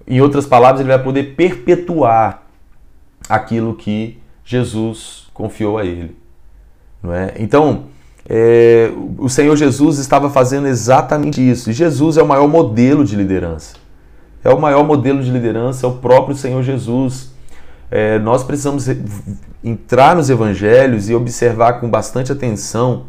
Em 0.07 0.21
outras 0.21 0.47
palavras, 0.47 0.81
ele 0.81 0.89
vai 0.89 1.03
poder 1.03 1.35
perpetuar 1.35 2.43
aquilo 3.29 3.75
que 3.75 4.19
Jesus 4.45 5.29
confiou 5.33 5.79
a 5.79 5.85
ele. 5.85 6.17
Não 7.03 7.13
é? 7.13 7.35
Então, 7.39 7.85
é, 8.29 8.91
o 9.19 9.29
Senhor 9.29 9.55
Jesus 9.57 9.99
estava 9.99 10.29
fazendo 10.31 10.67
exatamente 10.67 11.41
isso. 11.41 11.71
E 11.71 11.73
Jesus 11.73 12.17
é 12.17 12.23
o 12.23 12.27
maior 12.27 12.49
modelo 12.49 13.05
de 13.05 13.15
liderança 13.15 13.85
é 14.45 14.51
o 14.51 14.61
maior 14.61 14.85
modelo 14.85 15.23
de 15.23 15.31
liderança, 15.31 15.87
é 15.87 15.89
o 15.89 15.95
próprio 15.95 16.37
Senhor 16.37 16.63
Jesus. 16.63 17.34
É, 17.91 18.19
nós 18.19 18.43
precisamos 18.43 18.87
entrar 19.63 20.17
nos 20.17 20.31
evangelhos 20.31 21.09
e 21.09 21.15
observar 21.15 21.75
com 21.75 21.89
bastante 21.89 22.33
atenção 22.33 23.07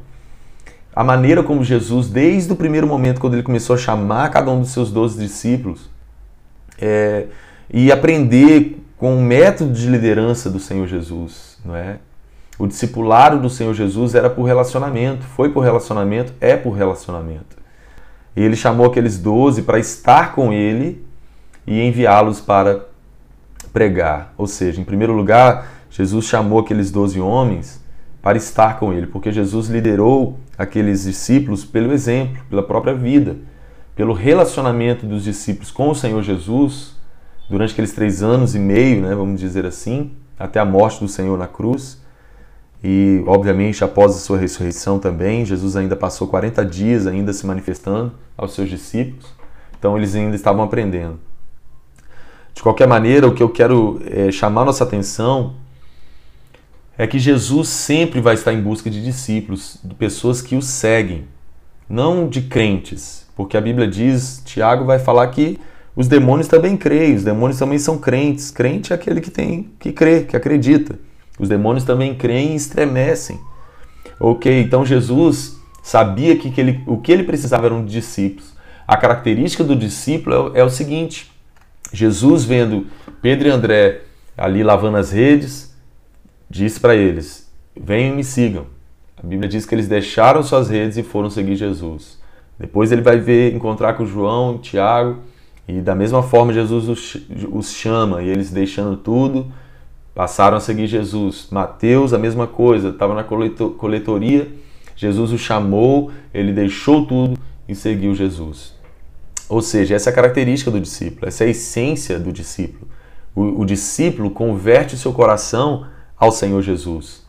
a 0.96 1.04
maneira 1.04 1.44
como 1.44 1.64
Jesus, 1.64 2.08
desde 2.08 2.54
o 2.54 2.56
primeiro 2.56 2.88
momento, 2.88 3.20
quando 3.20 3.34
ele 3.34 3.44
começou 3.44 3.76
a 3.76 3.78
chamar 3.78 4.30
cada 4.30 4.50
um 4.50 4.62
dos 4.62 4.70
seus 4.70 4.92
doze 4.92 5.20
discípulos, 5.20 5.90
é, 6.80 7.26
e 7.70 7.92
aprender 7.92 8.82
com 8.98 9.18
o 9.18 9.22
método 9.22 9.74
de 9.74 9.88
liderança 9.88 10.50
do 10.50 10.60
Senhor 10.60 10.88
Jesus, 10.88 11.58
não 11.66 11.76
é? 11.76 11.98
O 12.58 12.66
discipulado 12.66 13.40
do 13.40 13.50
Senhor 13.50 13.74
Jesus 13.74 14.16
era 14.16 14.30
por 14.30 14.44
relacionamento, 14.44 15.26
foi 15.26 15.50
por 15.50 15.60
relacionamento, 15.60 16.34
é 16.40 16.56
por 16.56 16.72
relacionamento. 16.72 17.58
E 18.34 18.42
ele 18.42 18.56
chamou 18.56 18.86
aqueles 18.86 19.18
doze 19.18 19.62
para 19.62 19.78
estar 19.78 20.34
com 20.34 20.54
ele 20.54 21.06
e 21.68 21.82
enviá-los 21.82 22.40
para 22.40 22.86
pregar. 23.76 24.34
Ou 24.38 24.48
seja, 24.48 24.80
em 24.80 24.86
primeiro 24.86 25.12
lugar, 25.12 25.68
Jesus 25.90 26.24
chamou 26.24 26.60
aqueles 26.60 26.92
doze 26.92 27.20
homens 27.20 27.84
para 28.22 28.38
estar 28.38 28.80
com 28.80 28.94
ele, 28.94 29.06
porque 29.06 29.34
Jesus 29.34 29.68
liderou 29.68 30.40
aqueles 30.58 31.04
discípulos 31.04 31.66
pelo 31.66 31.92
exemplo, 31.92 32.42
pela 32.50 32.64
própria 32.64 32.94
vida, 32.94 33.36
pelo 33.94 34.14
relacionamento 34.14 35.06
dos 35.06 35.26
discípulos 35.26 35.72
com 35.72 35.90
o 35.90 35.96
Senhor 35.96 36.24
Jesus 36.24 36.96
durante 37.50 37.74
aqueles 37.74 37.92
três 37.92 38.24
anos 38.24 38.56
e 38.56 38.60
meio, 38.60 39.02
né, 39.02 39.14
vamos 39.14 39.42
dizer 39.42 39.66
assim, 39.66 40.14
até 40.40 40.58
a 40.58 40.66
morte 40.66 41.02
do 41.02 41.10
Senhor 41.10 41.38
na 41.38 41.46
cruz. 41.46 42.02
E, 42.82 43.22
obviamente, 43.28 43.84
após 43.84 44.16
a 44.16 44.20
sua 44.20 44.38
ressurreição 44.38 45.00
também, 45.00 45.46
Jesus 45.46 45.76
ainda 45.76 45.98
passou 45.98 46.30
40 46.30 46.66
dias 46.66 47.06
ainda 47.06 47.34
se 47.34 47.46
manifestando 47.46 48.14
aos 48.38 48.56
seus 48.56 48.70
discípulos. 48.70 49.26
Então, 49.78 49.98
eles 49.98 50.16
ainda 50.16 50.36
estavam 50.36 50.64
aprendendo. 50.64 51.20
De 52.56 52.64
qualquer 52.64 52.88
maneira, 52.88 53.28
o 53.28 53.34
que 53.34 53.44
eu 53.44 53.50
quero 53.50 54.02
é, 54.06 54.32
chamar 54.32 54.66
nossa 54.66 54.84
atenção 54.84 55.54
é 56.98 57.06
que 57.06 57.20
Jesus 57.20 57.68
sempre 57.68 58.22
vai 58.22 58.34
estar 58.34 58.54
em 58.54 58.62
busca 58.62 58.90
de 58.90 59.04
discípulos, 59.04 59.78
de 59.84 59.94
pessoas 59.94 60.42
que 60.42 60.56
o 60.56 60.62
seguem, 60.62 61.26
não 61.90 62.28
de 62.28 62.42
crentes, 62.42 63.28
porque 63.36 63.58
a 63.58 63.62
Bíblia 63.62 63.88
diz, 63.88 64.42
Tiago 64.46 64.86
vai 64.86 64.98
falar 64.98 65.28
que 65.28 65.60
os 65.96 66.08
demônios 66.08 66.48
também 66.48 66.78
creem, 66.78 67.16
os 67.16 67.24
demônios 67.24 67.60
também 67.60 67.78
são 67.78 67.98
crentes. 67.98 68.52
Crente 68.52 68.92
é 68.92 68.96
aquele 68.96 69.20
que 69.20 69.30
tem, 69.30 69.72
que 69.80 69.92
crê, 69.92 70.22
que 70.22 70.36
acredita. 70.36 70.98
Os 71.38 71.50
demônios 71.50 71.84
também 71.84 72.16
creem 72.16 72.54
e 72.54 72.56
estremecem. 72.56 73.40
Ok, 74.20 74.62
então 74.62 74.86
Jesus 74.86 75.58
sabia 75.84 76.38
que, 76.38 76.50
que 76.50 76.60
ele, 76.60 76.82
o 76.88 76.98
que 76.98 77.12
ele 77.12 77.24
precisava 77.24 77.66
eram 77.66 77.84
discípulos. 77.86 78.54
A 78.88 78.96
característica 78.96 79.64
do 79.64 79.76
discípulo 79.76 80.54
é, 80.56 80.62
é 80.62 80.64
o 80.64 80.70
seguinte: 80.70 81.32
Jesus, 81.94 82.44
vendo 82.44 82.88
Pedro 83.22 83.48
e 83.48 83.52
André 83.52 84.02
ali 84.38 84.64
lavando 84.64 84.98
as 84.98 85.12
redes, 85.12 85.76
disse 86.50 86.80
para 86.80 86.96
eles: 86.96 87.52
Venham 87.76 88.14
e 88.14 88.18
me 88.18 88.24
sigam. 88.24 88.66
A 89.18 89.26
Bíblia 89.26 89.50
diz 89.50 89.66
que 89.66 89.74
eles 89.74 89.88
deixaram 89.88 90.44
suas 90.44 90.70
redes 90.70 90.98
e 90.98 91.04
foram 91.04 91.30
seguir 91.30 91.56
Jesus. 91.56 92.20
Depois 92.60 92.92
ele 92.92 93.02
vai 93.02 93.18
ver, 93.18 93.54
encontrar 93.54 93.94
com 93.94 94.06
João, 94.06 94.58
Tiago, 94.58 95.20
e 95.68 95.82
da 95.82 95.96
mesma 95.96 96.22
forma 96.22 96.54
Jesus 96.54 96.88
os, 96.88 97.18
os 97.52 97.72
chama, 97.74 98.22
e 98.22 98.30
eles 98.30 98.52
deixando 98.52 98.96
tudo, 98.98 99.52
passaram 100.14 100.58
a 100.58 100.60
seguir 100.60 100.88
Jesus. 100.88 101.48
Mateus, 101.52 102.14
a 102.14 102.18
mesma 102.18 102.46
coisa, 102.46 102.90
estava 102.90 103.14
na 103.14 103.24
coletoria, 103.24 104.48
Jesus 104.96 105.32
o 105.32 105.38
chamou, 105.38 106.12
ele 106.34 106.54
deixou 106.54 107.06
tudo 107.06 107.38
e 107.68 107.74
seguiu 107.74 108.14
Jesus. 108.14 108.75
Ou 109.48 109.62
seja, 109.62 109.96
essa 109.96 110.10
é 110.10 110.12
a 110.12 110.16
característica 110.16 110.72
do 110.72 110.80
discípulo, 110.80 111.28
essa 111.28 111.44
é 111.44 111.48
a 111.48 111.50
essência 111.50 112.20
do 112.20 112.32
discípulo. 112.32 112.88
O, 113.36 113.62
o 113.62 113.66
discípulo 113.66 114.32
converte 114.32 114.96
o 114.96 114.98
seu 114.98 115.14
coração 115.14 115.88
ao 116.18 116.32
Senhor 116.32 116.62
Jesus. 116.62 117.24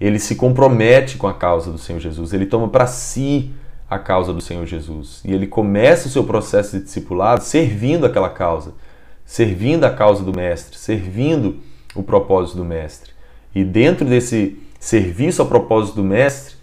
Ele 0.00 0.18
se 0.18 0.36
compromete 0.36 1.16
com 1.16 1.26
a 1.26 1.34
causa 1.34 1.70
do 1.70 1.78
Senhor 1.78 1.98
Jesus, 1.98 2.32
ele 2.32 2.46
toma 2.46 2.68
para 2.68 2.86
si 2.86 3.52
a 3.90 3.98
causa 3.98 4.32
do 4.32 4.40
Senhor 4.40 4.64
Jesus. 4.66 5.20
E 5.24 5.32
ele 5.32 5.46
começa 5.46 6.08
o 6.08 6.10
seu 6.10 6.24
processo 6.24 6.78
de 6.78 6.84
discipulado 6.84 7.42
servindo 7.42 8.06
aquela 8.06 8.28
causa, 8.28 8.74
servindo 9.24 9.84
a 9.84 9.90
causa 9.90 10.22
do 10.22 10.36
Mestre, 10.36 10.76
servindo 10.78 11.58
o 11.94 12.02
propósito 12.02 12.58
do 12.58 12.64
Mestre. 12.64 13.12
E 13.54 13.64
dentro 13.64 14.04
desse 14.04 14.58
serviço 14.78 15.42
ao 15.42 15.48
propósito 15.48 15.96
do 15.96 16.04
Mestre, 16.04 16.56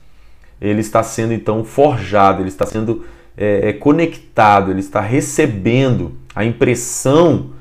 ele 0.61 0.81
está 0.81 1.03
sendo 1.03 1.33
então 1.33 1.63
forjado, 1.63 2.41
ele 2.41 2.49
está 2.49 2.65
sendo 2.65 3.05
é, 3.37 3.69
é 3.69 3.73
conectado, 3.73 4.71
ele 4.71 4.79
está 4.79 5.01
recebendo 5.01 6.13
a 6.33 6.43
impressão 6.45 7.51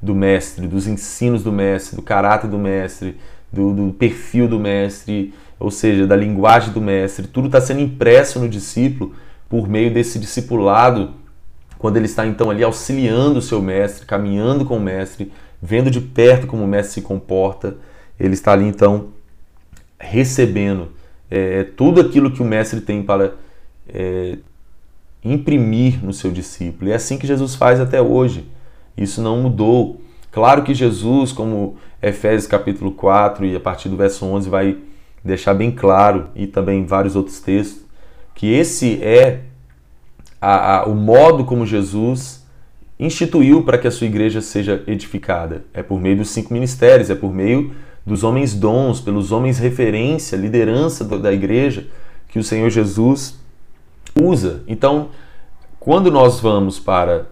do 0.00 0.14
mestre, 0.14 0.66
dos 0.66 0.86
ensinos 0.86 1.42
do 1.42 1.52
mestre, 1.52 1.96
do 1.96 2.02
caráter 2.02 2.48
do 2.48 2.58
mestre, 2.58 3.16
do, 3.52 3.72
do 3.72 3.92
perfil 3.92 4.46
do 4.48 4.58
mestre, 4.58 5.34
ou 5.58 5.70
seja, 5.70 6.06
da 6.06 6.14
linguagem 6.14 6.72
do 6.72 6.80
mestre. 6.80 7.26
Tudo 7.26 7.46
está 7.46 7.60
sendo 7.60 7.80
impresso 7.80 8.38
no 8.38 8.48
discípulo 8.48 9.14
por 9.48 9.68
meio 9.68 9.92
desse 9.92 10.18
discipulado, 10.18 11.14
quando 11.78 11.96
ele 11.96 12.06
está 12.06 12.26
então 12.26 12.50
ali 12.50 12.62
auxiliando 12.62 13.38
o 13.38 13.42
seu 13.42 13.62
mestre, 13.62 14.06
caminhando 14.06 14.64
com 14.64 14.76
o 14.76 14.80
mestre, 14.80 15.32
vendo 15.60 15.90
de 15.90 16.00
perto 16.00 16.46
como 16.46 16.64
o 16.64 16.68
mestre 16.68 16.94
se 16.94 17.02
comporta. 17.02 17.76
Ele 18.18 18.34
está 18.34 18.52
ali 18.52 18.66
então 18.66 19.08
recebendo 19.98 20.92
é, 21.30 21.64
tudo 21.64 22.00
aquilo 22.00 22.30
que 22.30 22.42
o 22.42 22.44
mestre 22.44 22.80
tem 22.80 23.02
para 23.02 23.34
é, 23.88 24.38
imprimir 25.24 26.04
no 26.04 26.12
seu 26.12 26.30
discípulo. 26.30 26.88
E 26.88 26.92
é 26.92 26.96
assim 26.96 27.18
que 27.18 27.26
Jesus 27.26 27.54
faz 27.54 27.80
até 27.80 28.00
hoje. 28.00 28.46
Isso 28.96 29.20
não 29.20 29.40
mudou. 29.42 30.00
Claro 30.30 30.62
que 30.62 30.74
Jesus, 30.74 31.32
como 31.32 31.76
Efésios 32.02 32.46
capítulo 32.46 32.92
4 32.92 33.46
e 33.46 33.56
a 33.56 33.60
partir 33.60 33.88
do 33.88 33.96
verso 33.96 34.24
11 34.24 34.48
vai 34.48 34.76
deixar 35.24 35.54
bem 35.54 35.70
claro, 35.70 36.28
e 36.34 36.46
também 36.46 36.84
vários 36.84 37.16
outros 37.16 37.40
textos, 37.40 37.82
que 38.34 38.52
esse 38.52 39.02
é 39.02 39.40
a, 40.40 40.76
a, 40.76 40.84
o 40.86 40.94
modo 40.94 41.44
como 41.44 41.66
Jesus 41.66 42.46
instituiu 42.98 43.62
para 43.62 43.78
que 43.78 43.86
a 43.86 43.90
sua 43.90 44.06
igreja 44.06 44.40
seja 44.40 44.82
edificada. 44.86 45.64
É 45.74 45.82
por 45.82 46.00
meio 46.00 46.18
dos 46.18 46.30
cinco 46.30 46.52
ministérios, 46.52 47.10
é 47.10 47.14
por 47.14 47.32
meio 47.32 47.72
dos 48.06 48.24
homens 48.24 48.54
dons, 48.54 49.00
pelos 49.00 49.32
homens 49.32 49.58
referência, 49.58 50.36
liderança 50.36 51.04
da 51.04 51.32
igreja, 51.32 51.86
que 52.28 52.38
o 52.38 52.44
Senhor 52.44 52.70
Jesus 52.70 53.38
usa. 54.22 54.62
Então, 54.66 55.08
quando 55.78 56.10
nós 56.10 56.40
vamos 56.40 56.78
para 56.78 57.26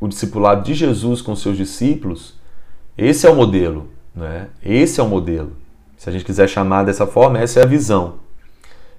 o 0.00 0.06
discipulado 0.06 0.64
de 0.64 0.74
Jesus 0.74 1.20
com 1.20 1.34
seus 1.34 1.56
discípulos, 1.56 2.34
esse 2.96 3.26
é 3.26 3.30
o 3.30 3.36
modelo, 3.36 3.88
né? 4.14 4.48
Esse 4.62 5.00
é 5.00 5.02
o 5.02 5.08
modelo. 5.08 5.52
Se 5.96 6.08
a 6.08 6.12
gente 6.12 6.24
quiser 6.24 6.48
chamar 6.48 6.84
dessa 6.84 7.06
forma, 7.06 7.38
essa 7.38 7.60
é 7.60 7.62
a 7.62 7.66
visão 7.66 8.14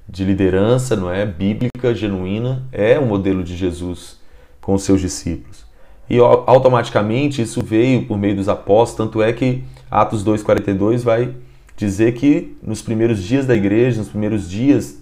de 0.07 0.25
liderança, 0.25 0.95
não 0.95 1.11
é 1.11 1.25
bíblica, 1.25 1.93
genuína, 1.93 2.63
é 2.71 2.97
o 2.97 3.05
modelo 3.05 3.43
de 3.43 3.55
Jesus 3.55 4.19
com 4.59 4.77
seus 4.77 4.99
discípulos. 4.99 5.65
E 6.09 6.17
automaticamente 6.17 7.41
isso 7.41 7.63
veio 7.63 8.05
por 8.05 8.17
meio 8.17 8.35
dos 8.35 8.49
apóstolos, 8.49 9.07
tanto 9.07 9.21
é 9.21 9.31
que 9.31 9.63
Atos 9.91 10.23
2:42 10.23 11.03
vai 11.03 11.35
dizer 11.77 12.13
que 12.13 12.57
nos 12.63 12.81
primeiros 12.81 13.23
dias 13.23 13.45
da 13.45 13.55
igreja, 13.55 13.99
nos 13.99 14.09
primeiros 14.09 14.49
dias 14.49 14.98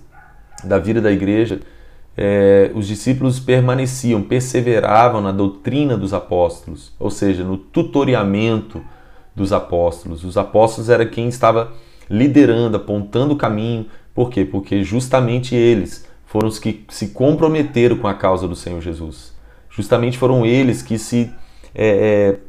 da 0.63 0.79
vida 0.79 1.01
da 1.01 1.11
igreja, 1.11 1.59
é, 2.15 2.71
os 2.73 2.87
discípulos 2.87 3.39
permaneciam, 3.39 4.23
perseveravam 4.23 5.21
na 5.21 5.31
doutrina 5.31 5.95
dos 5.95 6.13
apóstolos, 6.13 6.91
ou 6.99 7.11
seja, 7.11 7.43
no 7.43 7.57
tutoriamento 7.57 8.81
dos 9.35 9.53
apóstolos. 9.53 10.23
Os 10.23 10.35
apóstolos 10.35 10.89
era 10.89 11.05
quem 11.05 11.27
estava 11.27 11.73
liderando, 12.09 12.77
apontando 12.77 13.35
o 13.35 13.37
caminho. 13.37 13.85
Por 14.15 14.31
quê? 14.31 14.43
Porque 14.43 14.83
justamente 14.83 15.55
eles 15.55 16.07
foram 16.25 16.47
os 16.47 16.57
que 16.57 16.85
se 16.89 17.09
comprometeram 17.09 17.97
com 17.97 18.07
a 18.07 18.15
causa 18.15 18.47
do 18.47 18.55
Senhor 18.55 18.81
Jesus. 18.81 19.31
Justamente 19.69 20.17
foram 20.17 20.43
eles 20.43 20.81
que 20.81 20.97
se 20.97 21.31
é, 21.75 21.87
é, 21.87 22.39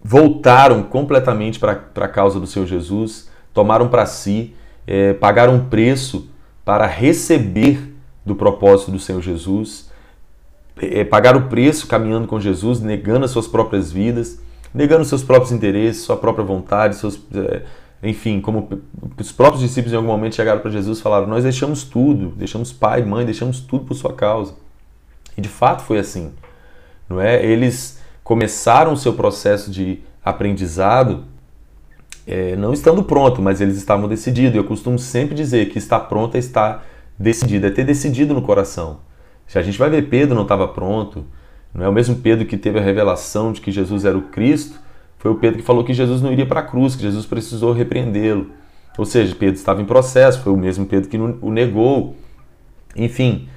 voltaram 0.00 0.84
completamente 0.84 1.58
para 1.58 1.72
a 1.96 2.08
causa 2.08 2.38
do 2.38 2.46
Senhor 2.46 2.66
Jesus, 2.66 3.28
tomaram 3.52 3.88
para 3.88 4.06
si, 4.06 4.54
é, 4.86 5.14
pagaram 5.14 5.56
um 5.56 5.66
preço 5.68 6.28
para 6.66 6.84
receber 6.84 7.94
do 8.24 8.34
propósito 8.34 8.90
do 8.90 8.98
Senhor 8.98 9.22
Jesus, 9.22 9.88
é, 10.82 11.04
pagar 11.04 11.36
o 11.36 11.42
preço 11.42 11.86
caminhando 11.86 12.26
com 12.26 12.40
Jesus, 12.40 12.80
negando 12.80 13.24
as 13.24 13.30
suas 13.30 13.46
próprias 13.46 13.92
vidas, 13.92 14.40
negando 14.74 15.04
seus 15.04 15.22
próprios 15.22 15.52
interesses, 15.52 16.02
sua 16.02 16.16
própria 16.16 16.44
vontade, 16.44 16.96
seus, 16.96 17.20
é, 17.32 17.62
enfim, 18.02 18.40
como 18.40 18.68
os 19.16 19.30
próprios 19.30 19.62
discípulos 19.62 19.92
em 19.92 19.96
algum 19.96 20.08
momento 20.08 20.34
chegaram 20.34 20.60
para 20.60 20.72
Jesus 20.72 20.98
e 20.98 21.02
falaram: 21.02 21.28
Nós 21.28 21.44
deixamos 21.44 21.84
tudo, 21.84 22.30
deixamos 22.36 22.72
pai, 22.72 23.00
mãe, 23.02 23.24
deixamos 23.24 23.60
tudo 23.60 23.84
por 23.84 23.94
sua 23.94 24.12
causa. 24.12 24.54
E 25.38 25.40
de 25.40 25.48
fato 25.48 25.84
foi 25.84 26.00
assim, 26.00 26.32
não 27.08 27.20
é? 27.20 27.46
Eles 27.46 28.00
começaram 28.24 28.92
o 28.92 28.96
seu 28.96 29.12
processo 29.12 29.70
de 29.70 30.00
aprendizado 30.24 31.24
é, 32.26 32.56
não 32.56 32.72
estando 32.72 33.02
pronto, 33.04 33.40
mas 33.40 33.60
eles 33.60 33.76
estavam 33.76 34.08
decididos. 34.08 34.56
Eu 34.56 34.64
costumo 34.64 34.98
sempre 34.98 35.34
dizer 35.34 35.68
que 35.68 35.78
está 35.78 36.00
pronto 36.00 36.34
é 36.34 36.38
estar 36.38 36.84
decidido, 37.18 37.66
é 37.66 37.70
ter 37.70 37.84
decidido 37.84 38.34
no 38.34 38.42
coração. 38.42 38.98
Se 39.46 39.58
a 39.58 39.62
gente 39.62 39.78
vai 39.78 39.88
ver 39.88 40.08
Pedro 40.08 40.34
não 40.34 40.42
estava 40.42 40.66
pronto, 40.66 41.24
não 41.72 41.84
é 41.84 41.88
o 41.88 41.92
mesmo 41.92 42.16
Pedro 42.16 42.44
que 42.44 42.56
teve 42.56 42.78
a 42.78 42.82
revelação 42.82 43.52
de 43.52 43.60
que 43.60 43.70
Jesus 43.70 44.04
era 44.04 44.18
o 44.18 44.22
Cristo, 44.22 44.80
foi 45.18 45.30
o 45.30 45.36
Pedro 45.36 45.60
que 45.60 45.64
falou 45.64 45.84
que 45.84 45.94
Jesus 45.94 46.20
não 46.20 46.32
iria 46.32 46.46
para 46.46 46.60
a 46.60 46.62
cruz, 46.62 46.96
que 46.96 47.02
Jesus 47.02 47.26
precisou 47.26 47.72
repreendê-lo. 47.72 48.50
Ou 48.98 49.04
seja, 49.04 49.34
Pedro 49.34 49.54
estava 49.54 49.80
em 49.80 49.84
processo, 49.84 50.40
foi 50.40 50.52
o 50.52 50.56
mesmo 50.56 50.86
Pedro 50.86 51.08
que 51.08 51.16
o 51.16 51.50
negou. 51.50 52.16
Enfim, 52.94 53.48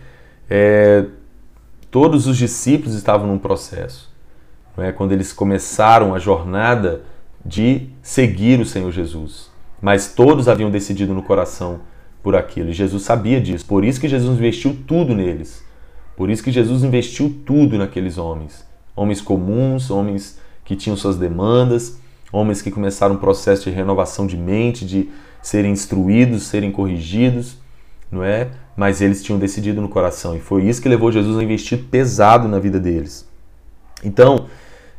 é, 0.49 1.05
todos 1.89 2.27
os 2.27 2.38
discípulos 2.38 2.95
estavam 2.95 3.27
num 3.27 3.38
processo. 3.39 4.09
Não 4.75 4.83
é? 4.83 4.91
Quando 4.91 5.11
eles 5.11 5.33
começaram 5.33 6.13
a 6.13 6.19
jornada 6.19 7.03
de 7.46 7.89
seguir 8.01 8.60
o 8.60 8.65
Senhor 8.65 8.91
Jesus. 8.91 9.50
Mas 9.81 10.13
todos 10.13 10.48
haviam 10.48 10.69
decidido 10.69 11.13
no 11.13 11.24
coração 11.24 11.81
por 12.22 12.36
aquilo. 12.36 12.69
E 12.69 12.74
Jesus 12.74 13.03
sabia 13.03 13.39
disso. 13.39 13.65
Por 13.65 13.84
isso 13.84 14.00
que 14.00 14.08
Jesus 14.08 14.38
investiu 14.38 14.77
tudo 14.86 15.15
neles. 15.15 15.63
Por 16.17 16.29
isso 16.29 16.43
que 16.43 16.51
Jesus 16.51 16.84
investiu 16.84 17.41
tudo 17.46 17.77
naqueles 17.77 18.17
homens. 18.17 18.65
Homens 18.96 19.22
comuns, 19.22 19.89
homens 19.89 20.39
que 20.65 20.75
tinham 20.75 20.98
suas 20.98 21.17
demandas, 21.17 22.00
homens 22.31 22.62
que 22.62 22.69
começaram 22.69 23.15
um 23.15 23.19
processo 23.19 23.69
de 23.69 23.75
renovação 23.75 24.28
de 24.28 24.38
mente, 24.38 24.86
de 24.86 25.10
serem 25.41 25.71
instruídos, 25.71 26.43
serem 26.43 26.71
corrigidos, 26.71 27.58
não 28.12 28.23
é? 28.23 28.49
Mas 28.75 29.02
eles 29.02 29.23
tinham 29.23 29.39
decidido 29.39 29.82
no 29.82 29.89
coração 29.89 30.36
e 30.36 30.39
foi 30.39 30.63
isso 30.63 30.82
que 30.82 30.89
levou 30.89 31.12
Jesus 31.12 31.38
a 31.38 31.43
investir 31.43 31.86
pesado 31.89 32.47
na 32.47 32.60
vida 32.60 32.80
deles. 32.80 33.28
Então, 34.04 34.47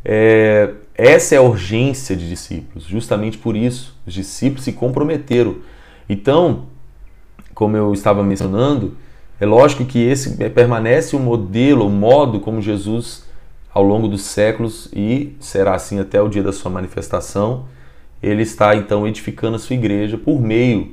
é, 0.05 0.73
essa 1.01 1.35
é 1.35 1.39
a 1.39 1.43
urgência 1.43 2.15
de 2.15 2.29
discípulos, 2.29 2.85
justamente 2.85 3.39
por 3.39 3.57
isso 3.57 3.97
os 4.07 4.13
discípulos 4.13 4.65
se 4.65 4.73
comprometeram. 4.73 5.57
Então, 6.09 6.67
como 7.55 7.77
eu 7.77 7.93
estava 7.95 8.23
mencionando, 8.23 8.97
é 9.41 9.47
lógico 9.47 9.85
que 9.87 9.99
esse 9.99 10.37
permanece 10.51 11.17
o 11.17 11.19
modelo, 11.19 11.87
o 11.87 11.91
modo 11.91 12.41
como 12.41 12.61
Jesus, 12.61 13.25
ao 13.73 13.83
longo 13.83 14.09
dos 14.09 14.23
séculos, 14.23 14.91
e 14.93 15.35
será 15.41 15.75
assim 15.75 15.99
até 15.99 16.21
o 16.21 16.29
dia 16.29 16.43
da 16.43 16.53
sua 16.53 16.71
manifestação, 16.71 17.65
ele 18.23 18.43
está 18.43 18.77
então 18.77 19.07
edificando 19.07 19.57
a 19.57 19.59
sua 19.59 19.77
igreja 19.77 20.19
por 20.19 20.39
meio 20.39 20.93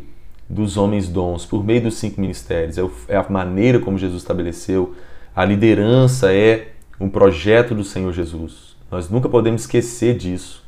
dos 0.50 0.78
homens 0.78 1.10
dons, 1.10 1.46
por 1.46 1.65
meio 1.65 1.82
dos 1.82 1.96
cinco 1.96 2.22
ministérios. 2.22 2.78
É, 2.78 2.89
é 3.10 3.17
a 3.17 3.26
maneira 3.30 3.80
como 3.80 3.98
Jesus 3.98 4.22
estabeleceu. 4.22 4.96
A 5.36 5.43
liderança 5.43 6.34
é 6.34 6.70
um 6.98 7.10
projeto 7.10 7.76
do 7.76 7.84
Senhor 7.84 8.13
Jesus. 8.13 8.67
Nós 8.89 9.10
nunca 9.10 9.28
podemos 9.28 9.62
esquecer 9.62 10.17
disso. 10.17 10.63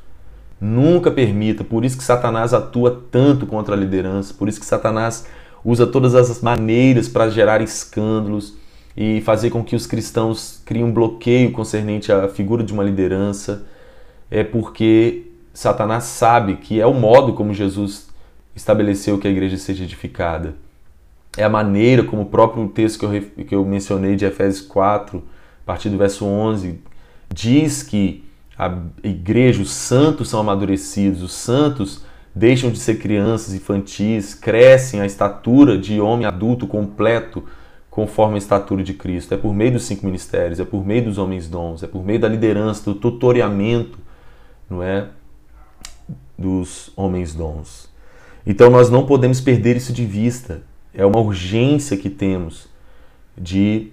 Nunca 0.60 1.10
permita, 1.10 1.63
por 1.63 1.86
isso 1.86 1.97
que 1.97 2.03
Satanás 2.03 2.53
atua 2.53 3.03
tanto 3.10 3.47
contra 3.47 3.75
a 3.75 3.77
liderança, 3.77 4.34
por 4.34 4.49
isso 4.49 4.60
que 4.60 4.65
Satanás 4.65 5.25
usa 5.63 5.88
todas 5.88 6.15
as 6.15 6.41
maneiras 6.41 7.08
para 7.08 7.29
gerar 7.29 7.62
escândalos 7.62 8.58
e 8.95 9.21
fazer 9.21 9.49
com 9.49 9.63
que 9.63 9.75
os 9.75 9.88
cristãos 9.88 10.62
criem 10.65 10.84
um 10.84 10.91
bloqueio 10.91 11.51
concernente 11.53 12.12
à 12.12 12.27
figura 12.27 12.62
de 12.63 12.73
uma 12.73 12.84
liderança, 12.84 13.65
é 14.29 14.43
porque 14.43 15.27
Satanás 15.53 16.03
sabe 16.03 16.58
que 16.58 16.79
é 16.82 16.86
o 16.86 16.93
modo 16.93 17.34
como 17.34 17.53
Jesus 17.53 18.10
estabeleceu 18.53 19.17
que 19.17 19.27
a 19.27 19.32
igreja 19.32 19.58
seja 19.58 19.86
edificada. 19.86 20.55
É 21.38 21.43
a 21.43 21.49
maneira 21.49 22.03
como 22.03 22.23
o 22.23 22.25
próprio 22.25 22.67
texto 22.67 22.99
que 22.99 23.05
eu, 23.05 23.45
que 23.45 23.55
eu 23.55 23.63
mencionei 23.63 24.15
de 24.15 24.25
Efésios 24.25 24.65
4, 24.67 25.17
a 25.19 25.65
partir 25.65 25.89
do 25.89 25.97
verso 25.97 26.25
11, 26.25 26.79
diz 27.34 27.84
que 27.84 28.24
a 28.58 28.78
igreja, 29.04 29.62
os 29.62 29.72
santos 29.72 30.30
são 30.30 30.39
amadurecidos, 30.39 31.22
os 31.24 31.34
santos 31.34 32.04
deixam 32.36 32.70
de 32.70 32.78
ser 32.78 33.00
crianças 33.00 33.54
infantis, 33.54 34.34
crescem 34.34 35.00
à 35.00 35.06
estatura 35.06 35.78
de 35.78 36.00
homem 36.02 36.26
adulto 36.26 36.68
completo, 36.68 37.44
conforme 37.89 38.36
a 38.36 38.38
estatura 38.38 38.84
de 38.84 38.94
Cristo. 38.94 39.34
É 39.34 39.38
por 39.38 39.54
meio 39.54 39.74
dos 39.74 39.84
cinco 39.84 40.06
ministérios, 40.06 40.60
é 40.60 40.65
por 40.65 40.86
meio 40.86 41.06
dos 41.06 41.18
homens 41.18 41.48
dons, 41.48 41.84
é 41.84 41.88
por 41.88 42.04
meio 42.04 42.20
da 42.20 42.28
liderança, 42.28 42.84
do 42.84 42.96
tutoriamento, 42.96 43.98
não 44.70 44.84
é? 44.84 45.08
Dos 46.38 46.92
homens 46.96 47.34
dons. 47.34 47.89
Então 48.46 48.70
nós 48.70 48.89
não 48.89 49.06
podemos 49.06 49.42
perder 49.42 49.76
isso 49.76 49.94
de 49.94 50.06
vista. 50.06 50.62
É 50.94 51.06
uma 51.06 51.20
urgência 51.20 51.96
que 51.98 52.10
temos 52.10 52.68
de 53.38 53.92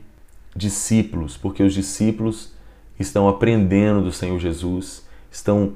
discípulos, 0.55 1.37
porque 1.37 1.63
os 1.63 1.75
discípulos 1.75 2.56
estão 2.99 3.29
aprendendo 3.29 4.03
do 4.03 4.13
Senhor 4.13 4.39
Jesus, 4.39 5.07
estão 5.31 5.73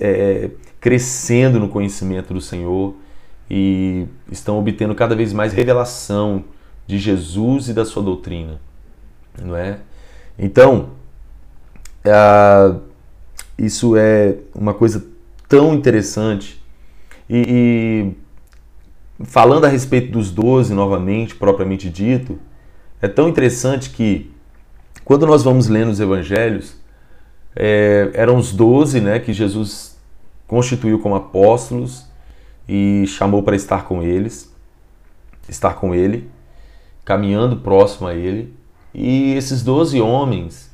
é, 0.00 0.50
crescendo 0.80 1.58
no 1.60 1.68
conhecimento 1.68 2.32
do 2.32 2.40
Senhor 2.40 2.94
e 3.50 4.06
estão 4.30 4.58
obtendo 4.58 4.94
cada 4.94 5.14
vez 5.14 5.32
mais 5.32 5.52
revelação 5.52 6.44
de 6.86 6.98
Jesus 6.98 7.68
e 7.68 7.74
da 7.74 7.84
sua 7.84 8.02
doutrina, 8.02 8.60
não 9.40 9.56
é? 9.56 9.80
Então, 10.38 10.90
isso 13.58 13.96
é 13.96 14.36
uma 14.54 14.72
coisa 14.72 15.04
tão 15.48 15.74
interessante 15.74 16.62
e, 17.28 18.14
e 19.18 19.24
falando 19.24 19.66
a 19.66 19.68
respeito 19.68 20.10
dos 20.10 20.30
doze 20.30 20.72
novamente, 20.72 21.34
propriamente 21.34 21.90
dito, 21.90 22.38
é 23.02 23.08
tão 23.08 23.28
interessante 23.28 23.90
que 23.90 24.30
quando 25.10 25.26
nós 25.26 25.42
vamos 25.42 25.66
lendo 25.66 25.90
os 25.90 25.98
evangelhos, 25.98 26.76
é, 27.56 28.12
eram 28.14 28.36
os 28.36 28.52
doze 28.52 29.00
né, 29.00 29.18
que 29.18 29.32
Jesus 29.32 29.98
constituiu 30.46 31.00
como 31.00 31.16
apóstolos 31.16 32.06
e 32.68 33.04
chamou 33.08 33.42
para 33.42 33.56
estar 33.56 33.86
com 33.86 34.04
eles, 34.04 34.54
estar 35.48 35.74
com 35.74 35.92
ele, 35.92 36.30
caminhando 37.04 37.56
próximo 37.56 38.06
a 38.06 38.14
ele. 38.14 38.54
E 38.94 39.34
esses 39.34 39.64
doze 39.64 40.00
homens, 40.00 40.70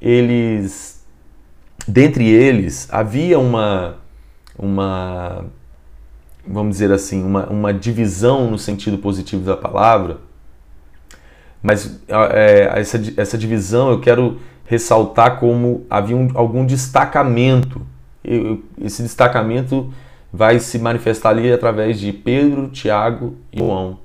eles, 0.00 1.06
dentre 1.86 2.28
eles, 2.28 2.88
havia 2.90 3.38
uma, 3.38 3.98
uma 4.58 5.44
vamos 6.44 6.72
dizer 6.72 6.90
assim, 6.90 7.22
uma, 7.22 7.46
uma 7.46 7.72
divisão 7.72 8.50
no 8.50 8.58
sentido 8.58 8.98
positivo 8.98 9.44
da 9.44 9.56
palavra, 9.56 10.18
mas 11.64 12.00
é, 12.32 12.70
essa, 12.76 13.00
essa 13.16 13.36
divisão 13.36 13.90
eu 13.90 13.98
quero 13.98 14.38
ressaltar 14.66 15.40
como 15.40 15.84
havia 15.90 16.16
um, 16.16 16.28
algum 16.34 16.64
destacamento 16.64 17.84
esse 18.80 19.02
destacamento 19.02 19.92
vai 20.32 20.58
se 20.58 20.78
manifestar 20.78 21.30
ali 21.30 21.52
através 21.52 22.00
de 22.00 22.12
Pedro, 22.12 22.68
Tiago 22.68 23.36
e 23.52 23.58
João. 23.58 23.98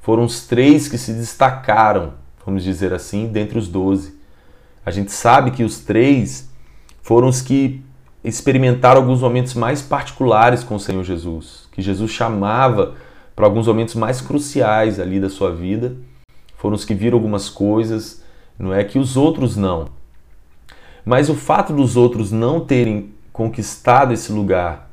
Foram 0.00 0.24
os 0.24 0.46
três 0.46 0.88
que 0.88 0.96
se 0.96 1.12
destacaram, 1.12 2.14
vamos 2.44 2.64
dizer 2.64 2.92
assim, 2.94 3.28
dentre 3.28 3.58
os 3.58 3.68
doze. 3.68 4.18
A 4.84 4.90
gente 4.90 5.12
sabe 5.12 5.50
que 5.50 5.62
os 5.62 5.80
três 5.80 6.48
foram 7.02 7.28
os 7.28 7.42
que 7.42 7.84
experimentaram 8.24 9.00
alguns 9.00 9.20
momentos 9.20 9.54
mais 9.54 9.82
particulares 9.82 10.64
com 10.64 10.74
o 10.74 10.80
Senhor 10.80 11.04
Jesus, 11.04 11.68
que 11.70 11.82
Jesus 11.82 12.10
chamava 12.10 12.94
para 13.36 13.46
alguns 13.46 13.66
momentos 13.66 13.94
mais 13.94 14.20
cruciais 14.20 14.98
ali 14.98 15.20
da 15.20 15.28
sua 15.28 15.54
vida. 15.54 15.94
Foram 16.58 16.74
os 16.74 16.84
que 16.84 16.92
viram 16.92 17.16
algumas 17.16 17.48
coisas, 17.48 18.22
não 18.58 18.74
é 18.74 18.84
que 18.84 18.98
os 18.98 19.16
outros 19.16 19.56
não. 19.56 19.88
Mas 21.04 21.30
o 21.30 21.34
fato 21.34 21.72
dos 21.72 21.96
outros 21.96 22.30
não 22.30 22.60
terem 22.60 23.14
conquistado 23.32 24.12
esse 24.12 24.32
lugar 24.32 24.90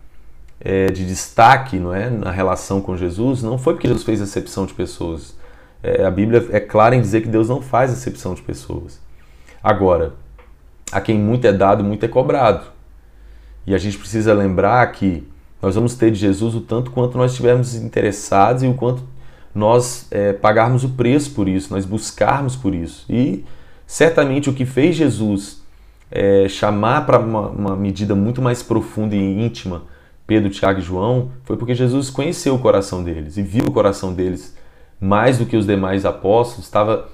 é, 0.62 0.86
de 0.88 1.06
destaque 1.06 1.78
não 1.78 1.94
é, 1.94 2.10
na 2.10 2.32
relação 2.32 2.80
com 2.80 2.96
Jesus, 2.96 3.42
não 3.42 3.58
foi 3.58 3.74
porque 3.74 3.88
Jesus 3.88 4.06
fez 4.06 4.22
acepção 4.22 4.68
de 4.68 4.74
pessoas. 4.74 5.36
É, 5.82 6.06
a 6.06 6.12
Bíblia 6.12 6.48
é 6.52 6.60
clara 6.60 6.96
em 6.96 7.02
dizer 7.02 7.22
que 7.22 7.28
Deus 7.28 7.50
não 7.50 7.62
faz 7.62 7.92
acepção 7.92 8.36
de 8.36 8.44
pessoas. 8.44 9.00
Agora, 9.62 10.14
a 10.92 11.02
quem 11.02 11.18
muito 11.18 11.48
é 11.48 11.52
dado, 11.52 11.84
muito 11.84 12.06
é 12.06 12.08
cobrado. 12.08 12.68
E 13.66 13.74
a 13.74 13.78
gente 13.80 13.98
precisa 13.98 14.34
lembrar 14.36 14.86
que 14.92 15.28
nós 15.60 15.74
vamos 15.74 15.96
ter 15.96 16.12
de 16.12 16.20
Jesus 16.20 16.54
o 16.54 16.62
tanto 16.62 16.92
quanto 16.92 17.18
nós 17.18 17.32
estivermos 17.32 17.74
interessados 17.74 18.62
e 18.62 18.68
o 18.68 18.76
quanto 18.76 19.04
nós 19.56 20.08
é, 20.12 20.34
pagarmos 20.34 20.84
o 20.84 20.90
preço 20.90 21.32
por 21.32 21.48
isso, 21.48 21.74
nós 21.74 21.86
buscarmos 21.86 22.58
por 22.58 22.76
isso. 22.76 23.06
E 23.10 23.46
certamente 23.88 24.50
o 24.50 24.54
que 24.54 24.66
fez 24.66 24.98
Jesus 24.98 25.64
é, 26.12 26.48
chamar 26.50 27.06
para 27.06 27.18
uma, 27.18 27.48
uma 27.48 27.76
medida 27.76 28.14
muito 28.14 28.42
mais 28.42 28.62
profunda 28.62 29.16
e 29.16 29.46
íntima 29.46 29.84
Pedro, 30.28 30.50
Tiago 30.50 30.80
e 30.80 30.84
João 30.84 31.32
foi 31.44 31.56
porque 31.56 31.74
Jesus 31.74 32.10
conheceu 32.10 32.56
o 32.56 32.60
coração 32.60 33.04
deles 33.04 33.38
e 33.38 33.44
viu 33.44 33.66
o 33.66 33.72
coração 33.72 34.14
deles 34.14 34.56
mais 35.00 35.38
do 35.38 35.46
que 35.46 35.56
os 35.56 35.66
demais 35.66 36.06
apóstolos, 36.06 36.66
estava 36.66 37.10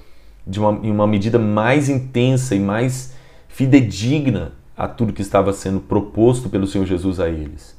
de 0.46 0.58
uma, 0.58 0.80
em 0.82 0.90
uma 0.90 1.06
medida 1.06 1.38
mais 1.38 1.88
intensa 1.88 2.54
e 2.54 2.60
mais 2.60 3.14
fidedigna 3.48 4.52
a 4.76 4.88
tudo 4.88 5.12
que 5.12 5.22
estava 5.22 5.52
sendo 5.52 5.78
proposto 5.78 6.48
pelo 6.48 6.66
Senhor 6.66 6.86
Jesus 6.86 7.20
a 7.20 7.28
eles. 7.28 7.76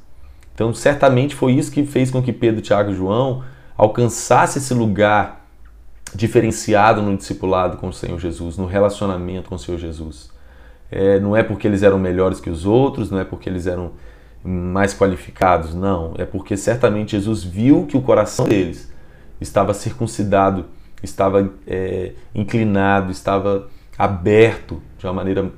Então, 0.54 0.72
certamente 0.72 1.34
foi 1.34 1.52
isso 1.52 1.72
que 1.72 1.84
fez 1.84 2.10
com 2.10 2.22
que 2.22 2.32
Pedro, 2.32 2.62
Tiago 2.62 2.92
e 2.92 2.94
João 2.94 3.42
alcançasse 3.76 4.58
esse 4.58 4.72
lugar 4.74 5.44
diferenciado 6.14 7.02
no 7.02 7.16
discipulado 7.16 7.76
com 7.76 7.88
o 7.88 7.92
Senhor 7.92 8.18
Jesus, 8.18 8.56
no 8.56 8.66
relacionamento 8.66 9.48
com 9.48 9.56
o 9.56 9.58
Senhor 9.58 9.78
Jesus. 9.78 10.30
É, 10.90 11.18
não 11.18 11.36
é 11.36 11.42
porque 11.42 11.66
eles 11.66 11.82
eram 11.82 11.98
melhores 11.98 12.40
que 12.40 12.50
os 12.50 12.64
outros, 12.64 13.10
não 13.10 13.18
é 13.18 13.24
porque 13.24 13.48
eles 13.48 13.66
eram 13.66 13.92
mais 14.44 14.94
qualificados, 14.94 15.74
não. 15.74 16.14
É 16.18 16.24
porque 16.24 16.56
certamente 16.56 17.12
Jesus 17.12 17.42
viu 17.42 17.86
que 17.86 17.96
o 17.96 18.02
coração 18.02 18.46
deles 18.46 18.92
estava 19.40 19.74
circuncidado, 19.74 20.66
estava 21.02 21.50
é, 21.66 22.12
inclinado, 22.34 23.10
estava 23.10 23.68
aberto 23.98 24.80
de 24.98 25.06
uma 25.06 25.12
maneira 25.12 25.50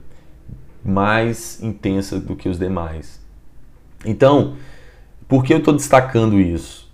mais 0.85 1.61
intensa 1.63 2.19
do 2.21 2.37
que 2.37 2.49
os 2.49 2.59
demais. 2.59 3.21
Então, 4.05 4.57
por 5.27 5.45
que 5.45 5.53
eu 5.53 5.59
estou 5.59 5.75
destacando 5.75 6.41
isso? 6.41 6.86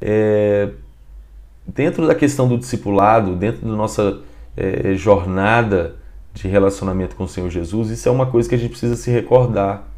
É, 0.00 0.70
dentro 1.66 2.06
da 2.06 2.14
questão 2.14 2.48
do 2.48 2.58
discipulado, 2.58 3.34
dentro 3.34 3.66
da 3.66 3.74
nossa 3.74 4.20
é, 4.56 4.94
jornada 4.94 5.96
de 6.34 6.48
relacionamento 6.48 7.16
com 7.16 7.24
o 7.24 7.28
Senhor 7.28 7.50
Jesus, 7.50 7.90
isso 7.90 8.08
é 8.08 8.12
uma 8.12 8.26
coisa 8.26 8.48
que 8.48 8.54
a 8.54 8.58
gente 8.58 8.70
precisa 8.70 8.94
se 8.96 9.10
recordar 9.10 9.88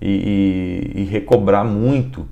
e, 0.00 0.92
e, 0.94 1.02
e 1.02 1.04
recobrar 1.04 1.64
muito, 1.64 2.26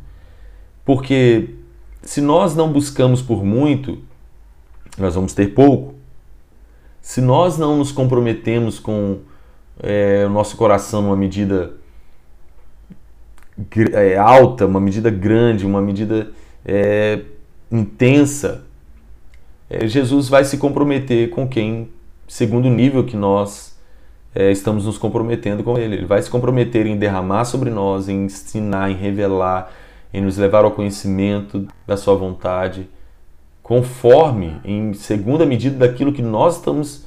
porque 0.84 1.54
se 2.02 2.20
nós 2.20 2.54
não 2.54 2.72
buscamos 2.72 3.22
por 3.22 3.44
muito, 3.44 3.98
nós 4.96 5.14
vamos 5.14 5.32
ter 5.32 5.54
pouco. 5.54 5.94
Se 7.02 7.20
nós 7.20 7.58
não 7.58 7.76
nos 7.76 7.92
comprometemos 7.92 8.78
com 8.78 9.18
é, 9.80 10.24
o 10.26 10.30
nosso 10.30 10.56
coração 10.56 11.02
numa 11.02 11.16
medida 11.16 11.74
é, 13.92 14.16
alta, 14.16 14.66
uma 14.66 14.80
medida 14.80 15.10
grande, 15.10 15.66
uma 15.66 15.80
medida 15.80 16.30
é, 16.66 17.20
intensa, 17.70 18.64
é, 19.70 19.86
Jesus 19.86 20.28
vai 20.28 20.44
se 20.44 20.58
comprometer 20.58 21.30
com 21.30 21.46
quem, 21.46 21.88
segundo 22.26 22.66
o 22.66 22.70
nível 22.70 23.04
que 23.04 23.16
nós 23.16 23.78
é, 24.34 24.50
estamos 24.50 24.84
nos 24.84 24.98
comprometendo 24.98 25.62
com 25.62 25.78
Ele. 25.78 25.96
Ele 25.96 26.06
vai 26.06 26.20
se 26.20 26.28
comprometer 26.28 26.86
em 26.86 26.96
derramar 26.96 27.44
sobre 27.44 27.70
nós, 27.70 28.08
em 28.08 28.24
ensinar, 28.24 28.90
em 28.90 28.96
revelar, 28.96 29.72
em 30.12 30.20
nos 30.20 30.36
levar 30.36 30.64
ao 30.64 30.72
conhecimento 30.72 31.66
da 31.86 31.96
Sua 31.96 32.16
vontade, 32.16 32.88
conforme, 33.62 34.60
em 34.64 34.92
segunda 34.92 35.46
medida 35.46 35.86
daquilo 35.86 36.12
que 36.12 36.22
nós 36.22 36.56
estamos 36.56 37.04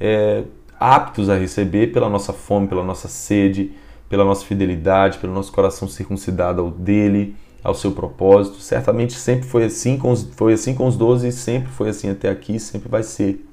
é, 0.00 0.44
aptos 0.78 1.30
a 1.30 1.36
receber 1.36 1.92
pela 1.92 2.08
nossa 2.08 2.32
fome, 2.32 2.66
pela 2.66 2.82
nossa 2.82 3.08
sede, 3.08 3.72
pela 4.08 4.24
nossa 4.24 4.44
fidelidade, 4.44 5.18
pelo 5.18 5.32
nosso 5.32 5.52
coração 5.52 5.88
circuncidado 5.88 6.60
ao 6.60 6.70
dele, 6.70 7.34
ao 7.62 7.74
seu 7.74 7.92
propósito. 7.92 8.60
Certamente 8.60 9.14
sempre 9.14 9.46
foi 9.46 9.64
assim 9.64 9.96
com 9.96 10.10
os, 10.10 10.28
foi 10.34 10.54
assim 10.54 10.74
com 10.74 10.86
os 10.86 10.96
doze, 10.96 11.30
sempre 11.32 11.70
foi 11.70 11.88
assim 11.88 12.10
até 12.10 12.28
aqui, 12.28 12.58
sempre 12.58 12.88
vai 12.88 13.02
ser. 13.02 13.46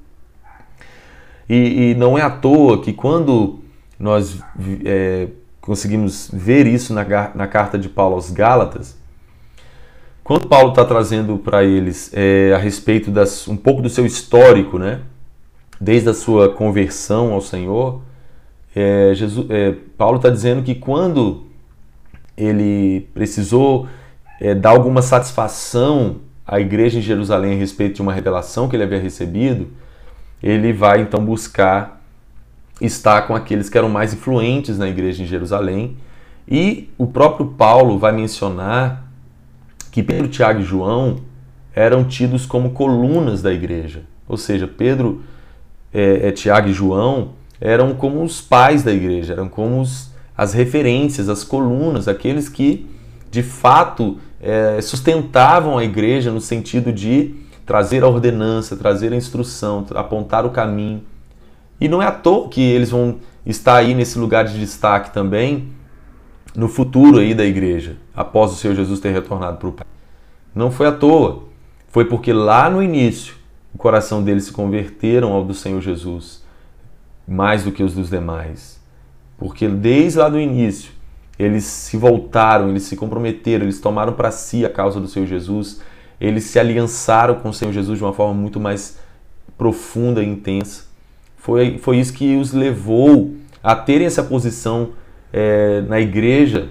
E, 1.48 1.90
e 1.90 1.94
não 1.94 2.16
é 2.16 2.22
à 2.22 2.30
toa 2.30 2.80
que 2.80 2.92
quando 2.92 3.60
nós 3.98 4.38
é, 4.84 5.28
conseguimos 5.60 6.30
ver 6.32 6.66
isso 6.66 6.94
na, 6.94 7.04
na 7.34 7.46
carta 7.46 7.78
de 7.78 7.88
Paulo 7.88 8.14
aos 8.14 8.30
Gálatas, 8.30 8.98
quando 10.22 10.46
Paulo 10.46 10.70
está 10.70 10.84
trazendo 10.84 11.38
para 11.38 11.64
eles 11.64 12.10
é, 12.14 12.52
a 12.54 12.58
respeito 12.58 13.10
das, 13.10 13.48
um 13.48 13.56
pouco 13.56 13.82
do 13.82 13.88
seu 13.88 14.06
histórico, 14.06 14.78
né? 14.78 15.00
desde 15.80 16.10
a 16.10 16.14
sua 16.14 16.50
conversão 16.50 17.32
ao 17.32 17.40
Senhor, 17.40 18.02
é, 18.74 19.12
Jesus, 19.14 19.46
é, 19.50 19.74
Paulo 19.96 20.18
está 20.18 20.28
dizendo 20.28 20.62
que 20.62 20.74
quando 20.74 21.46
ele 22.40 23.08
precisou 23.12 23.86
é, 24.40 24.54
dar 24.54 24.70
alguma 24.70 25.02
satisfação 25.02 26.16
à 26.46 26.58
igreja 26.58 26.98
em 26.98 27.02
Jerusalém 27.02 27.52
a 27.52 27.56
respeito 27.56 27.96
de 27.96 28.02
uma 28.02 28.12
revelação 28.12 28.68
que 28.68 28.74
ele 28.74 28.82
havia 28.82 28.98
recebido, 28.98 29.68
ele 30.42 30.72
vai 30.72 31.02
então 31.02 31.24
buscar 31.24 32.00
estar 32.80 33.22
com 33.22 33.34
aqueles 33.34 33.68
que 33.68 33.76
eram 33.76 33.90
mais 33.90 34.14
influentes 34.14 34.78
na 34.78 34.88
igreja 34.88 35.22
em 35.22 35.26
Jerusalém. 35.26 35.98
E 36.48 36.88
o 36.96 37.06
próprio 37.06 37.46
Paulo 37.46 37.98
vai 37.98 38.12
mencionar 38.12 39.04
que 39.92 40.02
Pedro, 40.02 40.28
Tiago 40.28 40.60
e 40.60 40.64
João 40.64 41.20
eram 41.74 42.04
tidos 42.04 42.46
como 42.46 42.70
colunas 42.70 43.42
da 43.42 43.52
igreja. 43.52 44.02
Ou 44.26 44.36
seja, 44.36 44.66
Pedro 44.66 45.22
é, 45.92 46.28
é, 46.28 46.32
Tiago 46.32 46.68
e 46.68 46.72
João 46.72 47.32
eram 47.60 47.94
como 47.94 48.22
os 48.22 48.40
pais 48.40 48.82
da 48.82 48.92
igreja, 48.92 49.34
eram 49.34 49.48
como 49.48 49.80
os, 49.80 50.09
as 50.40 50.54
referências, 50.54 51.28
as 51.28 51.44
colunas, 51.44 52.08
aqueles 52.08 52.48
que 52.48 52.86
de 53.30 53.42
fato 53.42 54.16
é, 54.40 54.80
sustentavam 54.80 55.76
a 55.76 55.84
igreja 55.84 56.30
no 56.30 56.40
sentido 56.40 56.90
de 56.90 57.34
trazer 57.66 58.02
a 58.02 58.08
ordenança, 58.08 58.74
trazer 58.74 59.12
a 59.12 59.16
instrução, 59.16 59.84
apontar 59.94 60.46
o 60.46 60.50
caminho. 60.50 61.02
E 61.78 61.88
não 61.88 62.00
é 62.00 62.06
à 62.06 62.10
toa 62.10 62.48
que 62.48 62.62
eles 62.62 62.88
vão 62.88 63.18
estar 63.44 63.76
aí 63.76 63.92
nesse 63.92 64.18
lugar 64.18 64.46
de 64.46 64.58
destaque 64.58 65.12
também 65.12 65.68
no 66.56 66.68
futuro 66.68 67.18
aí 67.18 67.34
da 67.34 67.44
igreja, 67.44 67.98
após 68.16 68.50
o 68.50 68.54
Senhor 68.54 68.74
Jesus 68.74 68.98
ter 68.98 69.12
retornado 69.12 69.58
para 69.58 69.68
o 69.68 69.72
Pai. 69.72 69.86
Não 70.54 70.70
foi 70.70 70.86
à 70.86 70.92
toa, 70.92 71.42
foi 71.88 72.06
porque 72.06 72.32
lá 72.32 72.70
no 72.70 72.82
início 72.82 73.34
o 73.74 73.76
coração 73.76 74.22
deles 74.22 74.44
se 74.44 74.52
converteram 74.52 75.34
ao 75.34 75.44
do 75.44 75.52
Senhor 75.52 75.82
Jesus, 75.82 76.42
mais 77.28 77.62
do 77.62 77.70
que 77.70 77.82
os 77.82 77.92
dos 77.92 78.08
demais. 78.08 78.79
Porque 79.40 79.66
desde 79.66 80.18
lá 80.18 80.28
do 80.28 80.38
início, 80.38 80.92
eles 81.38 81.64
se 81.64 81.96
voltaram, 81.96 82.68
eles 82.68 82.82
se 82.82 82.94
comprometeram, 82.94 83.64
eles 83.64 83.80
tomaram 83.80 84.12
para 84.12 84.30
si 84.30 84.66
a 84.66 84.68
causa 84.68 85.00
do 85.00 85.08
Senhor 85.08 85.26
Jesus, 85.26 85.80
eles 86.20 86.44
se 86.44 86.58
aliançaram 86.58 87.36
com 87.36 87.48
o 87.48 87.54
Senhor 87.54 87.72
Jesus 87.72 87.98
de 87.98 88.04
uma 88.04 88.12
forma 88.12 88.34
muito 88.34 88.60
mais 88.60 88.98
profunda 89.56 90.22
e 90.22 90.28
intensa. 90.28 90.84
Foi, 91.38 91.78
foi 91.78 91.98
isso 91.98 92.12
que 92.12 92.36
os 92.36 92.52
levou 92.52 93.34
a 93.62 93.74
terem 93.74 94.06
essa 94.06 94.22
posição 94.22 94.90
é, 95.32 95.80
na 95.88 95.98
igreja 95.98 96.68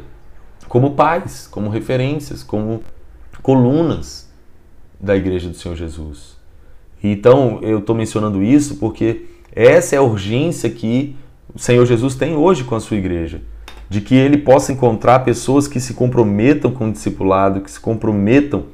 como 0.68 0.92
pais, 0.92 1.48
como 1.48 1.72
referências, 1.72 2.44
como 2.44 2.84
colunas 3.42 4.30
da 5.00 5.16
igreja 5.16 5.50
do 5.50 5.56
Senhor 5.56 5.76
Jesus. 5.76 6.38
Então, 7.04 7.58
eu 7.64 7.80
estou 7.80 7.96
mencionando 7.96 8.44
isso 8.44 8.76
porque 8.76 9.26
essa 9.56 9.96
é 9.96 9.98
a 9.98 10.04
urgência 10.04 10.70
que 10.70 11.16
o 11.54 11.60
Senhor 11.60 11.86
Jesus 11.86 12.16
tem 12.16 12.36
hoje 12.36 12.64
com 12.64 12.76
a 12.76 12.80
sua 12.80 12.98
igreja. 12.98 13.42
De 13.90 14.02
que 14.02 14.14
ele 14.14 14.38
possa 14.38 14.72
encontrar 14.72 15.20
pessoas 15.20 15.68
que 15.68 15.80
se 15.80 15.96
comprometam 15.96 16.72
com 16.72 16.90
o 16.90 16.92
discipulado, 16.92 17.62
que 17.62 17.72
se 17.72 17.80
comprometam 17.80 18.66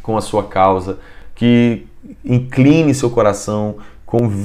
com 0.00 0.16
a 0.16 0.20
sua 0.20 0.44
causa, 0.44 0.98
que 1.34 1.84
incline 2.24 2.94
seu 2.94 3.10
coração, 3.10 3.76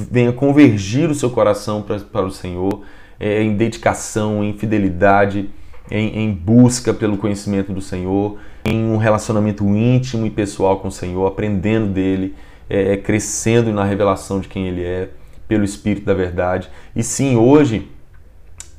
venha 0.09 0.33
convergir 0.33 1.09
o 1.09 1.13
seu 1.13 1.29
coração 1.29 1.83
para, 1.83 1.99
para 1.99 2.25
o 2.25 2.31
Senhor, 2.31 2.81
é, 3.19 3.43
em 3.43 3.55
dedicação, 3.55 4.43
em 4.43 4.53
fidelidade, 4.53 5.51
em, 5.89 6.23
em 6.23 6.33
busca 6.33 6.91
pelo 6.91 7.17
conhecimento 7.17 7.71
do 7.71 7.81
Senhor, 7.81 8.39
em 8.65 8.83
um 8.83 8.97
relacionamento 8.97 9.63
íntimo 9.65 10.25
e 10.25 10.31
pessoal 10.31 10.79
com 10.79 10.87
o 10.87 10.91
Senhor, 10.91 11.27
aprendendo 11.27 11.87
dele 11.87 12.33
é, 12.67 12.97
crescendo 12.97 13.71
na 13.71 13.83
revelação 13.83 14.39
de 14.39 14.47
quem 14.47 14.67
Ele 14.67 14.83
é, 14.83 15.09
pelo 15.51 15.65
Espírito 15.65 16.05
da 16.05 16.13
Verdade. 16.13 16.69
E 16.95 17.03
sim, 17.03 17.35
hoje 17.35 17.91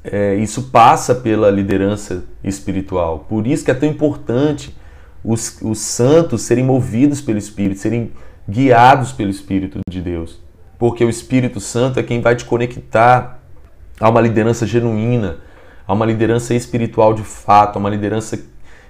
é, 0.03 0.37
isso 0.37 0.71
passa 0.71 1.15
pela 1.15 1.51
liderança 1.51 2.25
espiritual. 2.43 3.27
Por 3.29 3.47
isso 3.47 3.63
que 3.63 3.71
é 3.71 3.75
tão 3.75 3.87
importante 3.87 4.75
os, 5.23 5.61
os 5.61 5.79
santos 5.81 6.41
serem 6.41 6.65
movidos 6.65 7.21
pelo 7.21 7.37
Espírito, 7.37 7.79
serem 7.79 8.11
guiados 8.49 9.13
pelo 9.13 9.29
Espírito 9.29 9.81
de 9.87 10.01
Deus. 10.01 10.41
Porque 10.79 11.05
o 11.05 11.11
Espírito 11.11 11.61
Santo 11.61 12.01
é 12.01 12.03
quem 12.03 12.23
vai 12.23 12.35
te 12.37 12.47
conectar 12.47 13.43
a 14.01 14.09
uma 14.09 14.23
liderança 14.23 14.67
genuína, 14.67 15.41
a 15.87 15.93
uma 15.93 16.07
liderança 16.07 16.55
espiritual 16.55 17.13
de 17.13 17.23
fato, 17.23 17.77
a 17.77 17.81
uma 17.81 17.91
liderança 17.91 18.43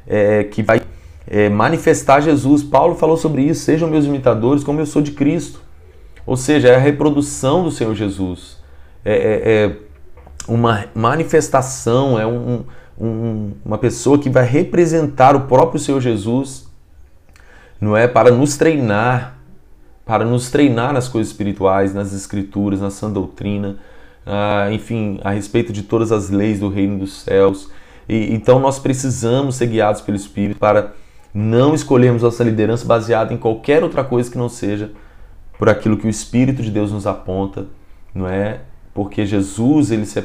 é, 0.07 0.45
que 0.45 0.63
vai 0.63 0.83
é, 1.27 1.49
manifestar 1.49 2.21
Jesus. 2.21 2.63
Paulo 2.63 2.95
falou 2.95 3.17
sobre 3.17 3.43
isso: 3.43 3.65
sejam 3.65 3.91
meus 3.91 4.05
imitadores, 4.05 4.63
como 4.63 4.81
eu 4.81 4.87
sou 4.87 5.03
de 5.03 5.11
Cristo. 5.11 5.72
Ou 6.27 6.37
seja, 6.37 6.69
é 6.69 6.75
a 6.75 6.79
reprodução 6.79 7.65
do 7.65 7.71
Senhor 7.71 7.95
Jesus. 7.95 8.59
É, 9.05 9.13
é, 9.13 9.65
é 9.65 9.77
uma 10.47 10.87
manifestação, 10.95 12.19
é 12.19 12.27
um, 12.27 12.65
um, 12.99 13.53
uma 13.65 13.79
pessoa 13.79 14.19
que 14.19 14.31
vai 14.31 14.45
representar 14.45 15.35
o 15.35 15.43
próprio 15.43 15.81
Senhor 15.81 16.01
Jesus, 16.01 16.69
não 17.81 17.97
é? 17.97 18.07
Para 18.07 18.31
nos 18.31 18.57
treinar, 18.57 19.39
para 20.05 20.25
nos 20.25 20.51
treinar 20.51 20.93
nas 20.93 21.09
coisas 21.09 21.33
espirituais, 21.33 21.95
nas 21.95 22.13
escrituras, 22.13 22.81
na 22.81 22.91
sã 22.91 23.11
doutrina, 23.11 23.77
ah, 24.25 24.69
enfim, 24.71 25.21
a 25.25 25.31
respeito 25.31 25.73
de 25.73 25.83
todas 25.83 26.13
as 26.13 26.31
leis 26.31 26.61
do 26.61 26.69
reino 26.69 26.99
dos 26.99 27.23
céus. 27.23 27.71
E, 28.09 28.33
então 28.33 28.61
nós 28.61 28.79
precisamos 28.79 29.57
ser 29.57 29.67
guiados 29.67 30.01
pelo 30.01 30.17
Espírito 30.17 30.59
para 30.59 30.93
não 31.35 31.75
escolhermos 31.75 32.23
nossa 32.23 32.45
liderança 32.45 32.85
baseada 32.85 33.33
em 33.33 33.37
qualquer 33.37 33.83
outra 33.83 34.05
coisa 34.05 34.31
que 34.31 34.39
não 34.39 34.49
seja 34.49 34.93
por 35.59 35.69
aquilo 35.69 35.97
que 35.97 36.07
o 36.07 36.11
Espírito 36.11 36.63
de 36.63 36.71
Deus 36.71 36.93
nos 36.93 37.07
aponta, 37.07 37.67
não 38.15 38.29
é? 38.29 38.61
Porque 38.95 39.25
Jesus 39.25 39.91
ele, 39.91 40.07
se, 40.07 40.25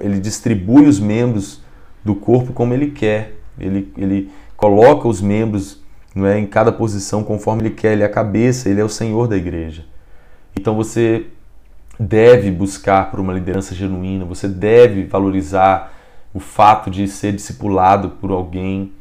ele 0.00 0.18
distribui 0.18 0.86
os 0.86 0.98
membros 0.98 1.62
do 2.04 2.14
corpo 2.14 2.52
como 2.52 2.74
ele 2.74 2.90
quer, 2.90 3.36
ele, 3.58 3.92
ele 3.96 4.30
coloca 4.56 5.06
os 5.06 5.20
membros 5.20 5.82
não 6.14 6.26
é, 6.26 6.38
em 6.38 6.46
cada 6.46 6.72
posição 6.72 7.22
conforme 7.22 7.62
ele 7.62 7.70
quer, 7.70 7.92
ele 7.92 8.02
é 8.02 8.06
a 8.06 8.10
cabeça, 8.10 8.68
ele 8.68 8.80
é 8.80 8.84
o 8.84 8.88
Senhor 8.88 9.28
da 9.28 9.36
igreja. 9.36 9.84
Então 10.56 10.74
você 10.74 11.26
deve 11.98 12.50
buscar 12.50 13.10
por 13.10 13.20
uma 13.20 13.32
liderança 13.32 13.74
genuína, 13.74 14.24
você 14.24 14.48
deve 14.48 15.04
valorizar 15.04 15.92
o 16.32 16.40
fato 16.40 16.90
de 16.90 17.06
ser 17.08 17.32
discipulado 17.32 18.10
por 18.10 18.30
alguém, 18.30 18.92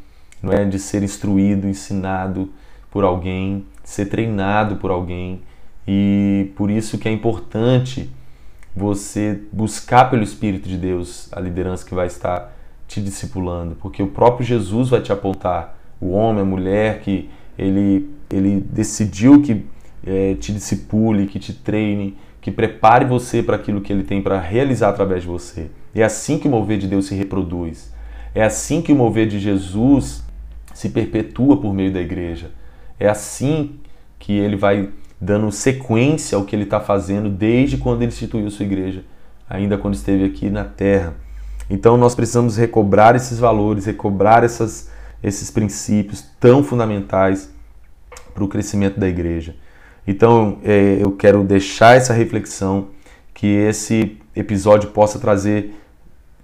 não 0.41 0.51
é, 0.51 0.65
de 0.65 0.79
ser 0.79 1.03
instruído, 1.03 1.67
ensinado 1.67 2.51
por 2.91 3.03
alguém, 3.03 3.65
ser 3.83 4.05
treinado 4.05 4.77
por 4.77 4.91
alguém. 4.91 5.41
E 5.87 6.51
por 6.55 6.69
isso 6.69 6.97
que 6.97 7.07
é 7.07 7.11
importante 7.11 8.09
você 8.75 9.39
buscar 9.51 10.09
pelo 10.09 10.23
Espírito 10.23 10.67
de 10.67 10.77
Deus 10.77 11.29
a 11.31 11.39
liderança 11.39 11.85
que 11.85 11.95
vai 11.95 12.07
estar 12.07 12.53
te 12.87 13.01
discipulando, 13.01 13.75
porque 13.75 14.01
o 14.01 14.07
próprio 14.07 14.45
Jesus 14.45 14.89
vai 14.89 15.01
te 15.01 15.11
apontar, 15.11 15.77
o 15.99 16.11
homem, 16.11 16.41
a 16.41 16.45
mulher 16.45 16.99
que 17.01 17.29
ele, 17.57 18.09
ele 18.29 18.61
decidiu 18.61 19.41
que 19.41 19.65
é, 20.05 20.35
te 20.35 20.53
discipule, 20.53 21.27
que 21.27 21.39
te 21.39 21.53
treine, 21.53 22.15
que 22.39 22.51
prepare 22.51 23.03
você 23.03 23.41
para 23.41 23.55
aquilo 23.55 23.81
que 23.81 23.91
ele 23.91 24.03
tem 24.03 24.21
para 24.21 24.39
realizar 24.39 24.89
através 24.89 25.23
de 25.23 25.27
você. 25.27 25.69
É 25.93 26.03
assim 26.03 26.37
que 26.37 26.47
o 26.47 26.51
mover 26.51 26.77
de 26.77 26.87
Deus 26.87 27.07
se 27.07 27.15
reproduz. 27.15 27.91
É 28.33 28.43
assim 28.43 28.81
que 28.81 28.93
o 28.93 28.95
mover 28.95 29.27
de 29.27 29.39
Jesus 29.39 30.23
se 30.73 30.89
perpetua 30.89 31.59
por 31.59 31.73
meio 31.73 31.91
da 31.91 31.99
igreja. 31.99 32.51
É 32.99 33.09
assim 33.09 33.79
que 34.19 34.33
ele 34.33 34.55
vai 34.55 34.89
dando 35.19 35.51
sequência 35.51 36.37
ao 36.37 36.43
que 36.43 36.55
ele 36.55 36.63
está 36.63 36.79
fazendo 36.79 37.29
desde 37.29 37.77
quando 37.77 38.01
ele 38.01 38.11
instituiu 38.11 38.49
sua 38.49 38.65
igreja, 38.65 39.03
ainda 39.49 39.77
quando 39.77 39.95
esteve 39.95 40.23
aqui 40.25 40.49
na 40.49 40.63
terra. 40.63 41.15
Então 41.69 41.97
nós 41.97 42.15
precisamos 42.15 42.55
recobrar 42.57 43.15
esses 43.15 43.39
valores, 43.39 43.85
recobrar 43.85 44.43
essas, 44.43 44.89
esses 45.21 45.51
princípios 45.51 46.23
tão 46.39 46.63
fundamentais 46.63 47.51
para 48.33 48.43
o 48.43 48.47
crescimento 48.47 48.99
da 48.99 49.07
igreja. 49.07 49.55
Então 50.07 50.59
é, 50.63 50.97
eu 51.01 51.11
quero 51.11 51.43
deixar 51.43 51.97
essa 51.97 52.13
reflexão, 52.13 52.89
que 53.33 53.47
esse 53.47 54.17
episódio 54.35 54.89
possa 54.89 55.19
trazer 55.19 55.75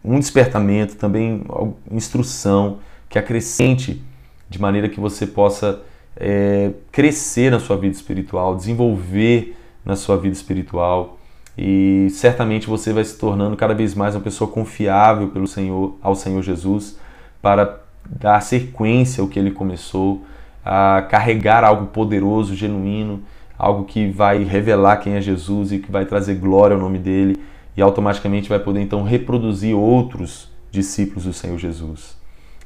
um 0.03 0.19
despertamento, 0.19 0.95
também 0.95 1.43
instrução, 1.89 2.79
que 3.09 3.17
acrescente 3.17 4.03
de 4.49 4.59
maneira 4.59 4.89
que 4.89 4.99
você 4.99 5.25
possa 5.25 5.81
é, 6.17 6.71
crescer 6.91 7.51
na 7.51 7.59
sua 7.59 7.77
vida 7.77 7.95
espiritual, 7.95 8.55
desenvolver 8.55 9.55
na 9.85 9.95
sua 9.95 10.17
vida 10.17 10.35
espiritual 10.35 11.17
e 11.57 12.07
certamente 12.09 12.67
você 12.67 12.91
vai 12.91 13.03
se 13.03 13.17
tornando 13.17 13.55
cada 13.55 13.73
vez 13.73 13.93
mais 13.93 14.15
uma 14.15 14.21
pessoa 14.21 14.49
confiável 14.49 15.29
pelo 15.29 15.47
Senhor, 15.47 15.95
ao 16.01 16.15
Senhor 16.15 16.41
Jesus, 16.41 16.97
para 17.41 17.79
dar 18.05 18.41
sequência 18.41 19.21
ao 19.21 19.27
que 19.27 19.37
ele 19.37 19.51
começou, 19.51 20.23
a 20.65 21.05
carregar 21.09 21.63
algo 21.63 21.87
poderoso, 21.87 22.55
genuíno, 22.55 23.21
algo 23.57 23.85
que 23.85 24.09
vai 24.09 24.43
revelar 24.43 24.97
quem 24.97 25.13
é 25.13 25.21
Jesus 25.21 25.71
e 25.71 25.79
que 25.79 25.91
vai 25.91 26.05
trazer 26.05 26.35
glória 26.35 26.75
ao 26.75 26.81
nome 26.81 26.97
dele 26.97 27.39
e 27.77 27.81
automaticamente 27.81 28.49
vai 28.49 28.59
poder 28.59 28.81
então 28.81 29.03
reproduzir 29.03 29.75
outros 29.75 30.51
discípulos 30.71 31.25
do 31.25 31.33
Senhor 31.33 31.57
Jesus. 31.59 32.17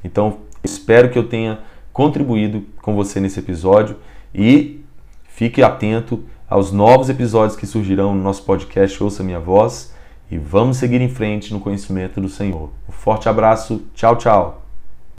Então, 0.02 0.38
espero 0.64 1.10
que 1.10 1.18
eu 1.18 1.28
tenha 1.28 1.58
contribuído 1.98 2.64
com 2.80 2.94
você 2.94 3.18
nesse 3.18 3.40
episódio 3.40 3.96
e 4.32 4.84
fique 5.24 5.64
atento 5.64 6.22
aos 6.48 6.70
novos 6.70 7.10
episódios 7.10 7.56
que 7.56 7.66
surgirão 7.66 8.14
no 8.14 8.22
nosso 8.22 8.44
podcast 8.44 9.02
Ouça 9.02 9.24
Minha 9.24 9.40
Voz 9.40 9.92
e 10.30 10.38
vamos 10.38 10.76
seguir 10.76 11.00
em 11.00 11.08
frente 11.08 11.52
no 11.52 11.58
conhecimento 11.58 12.20
do 12.20 12.28
Senhor. 12.28 12.70
Um 12.88 12.92
forte 12.92 13.28
abraço, 13.28 13.82
tchau, 13.94 14.14
tchau. 14.14 14.67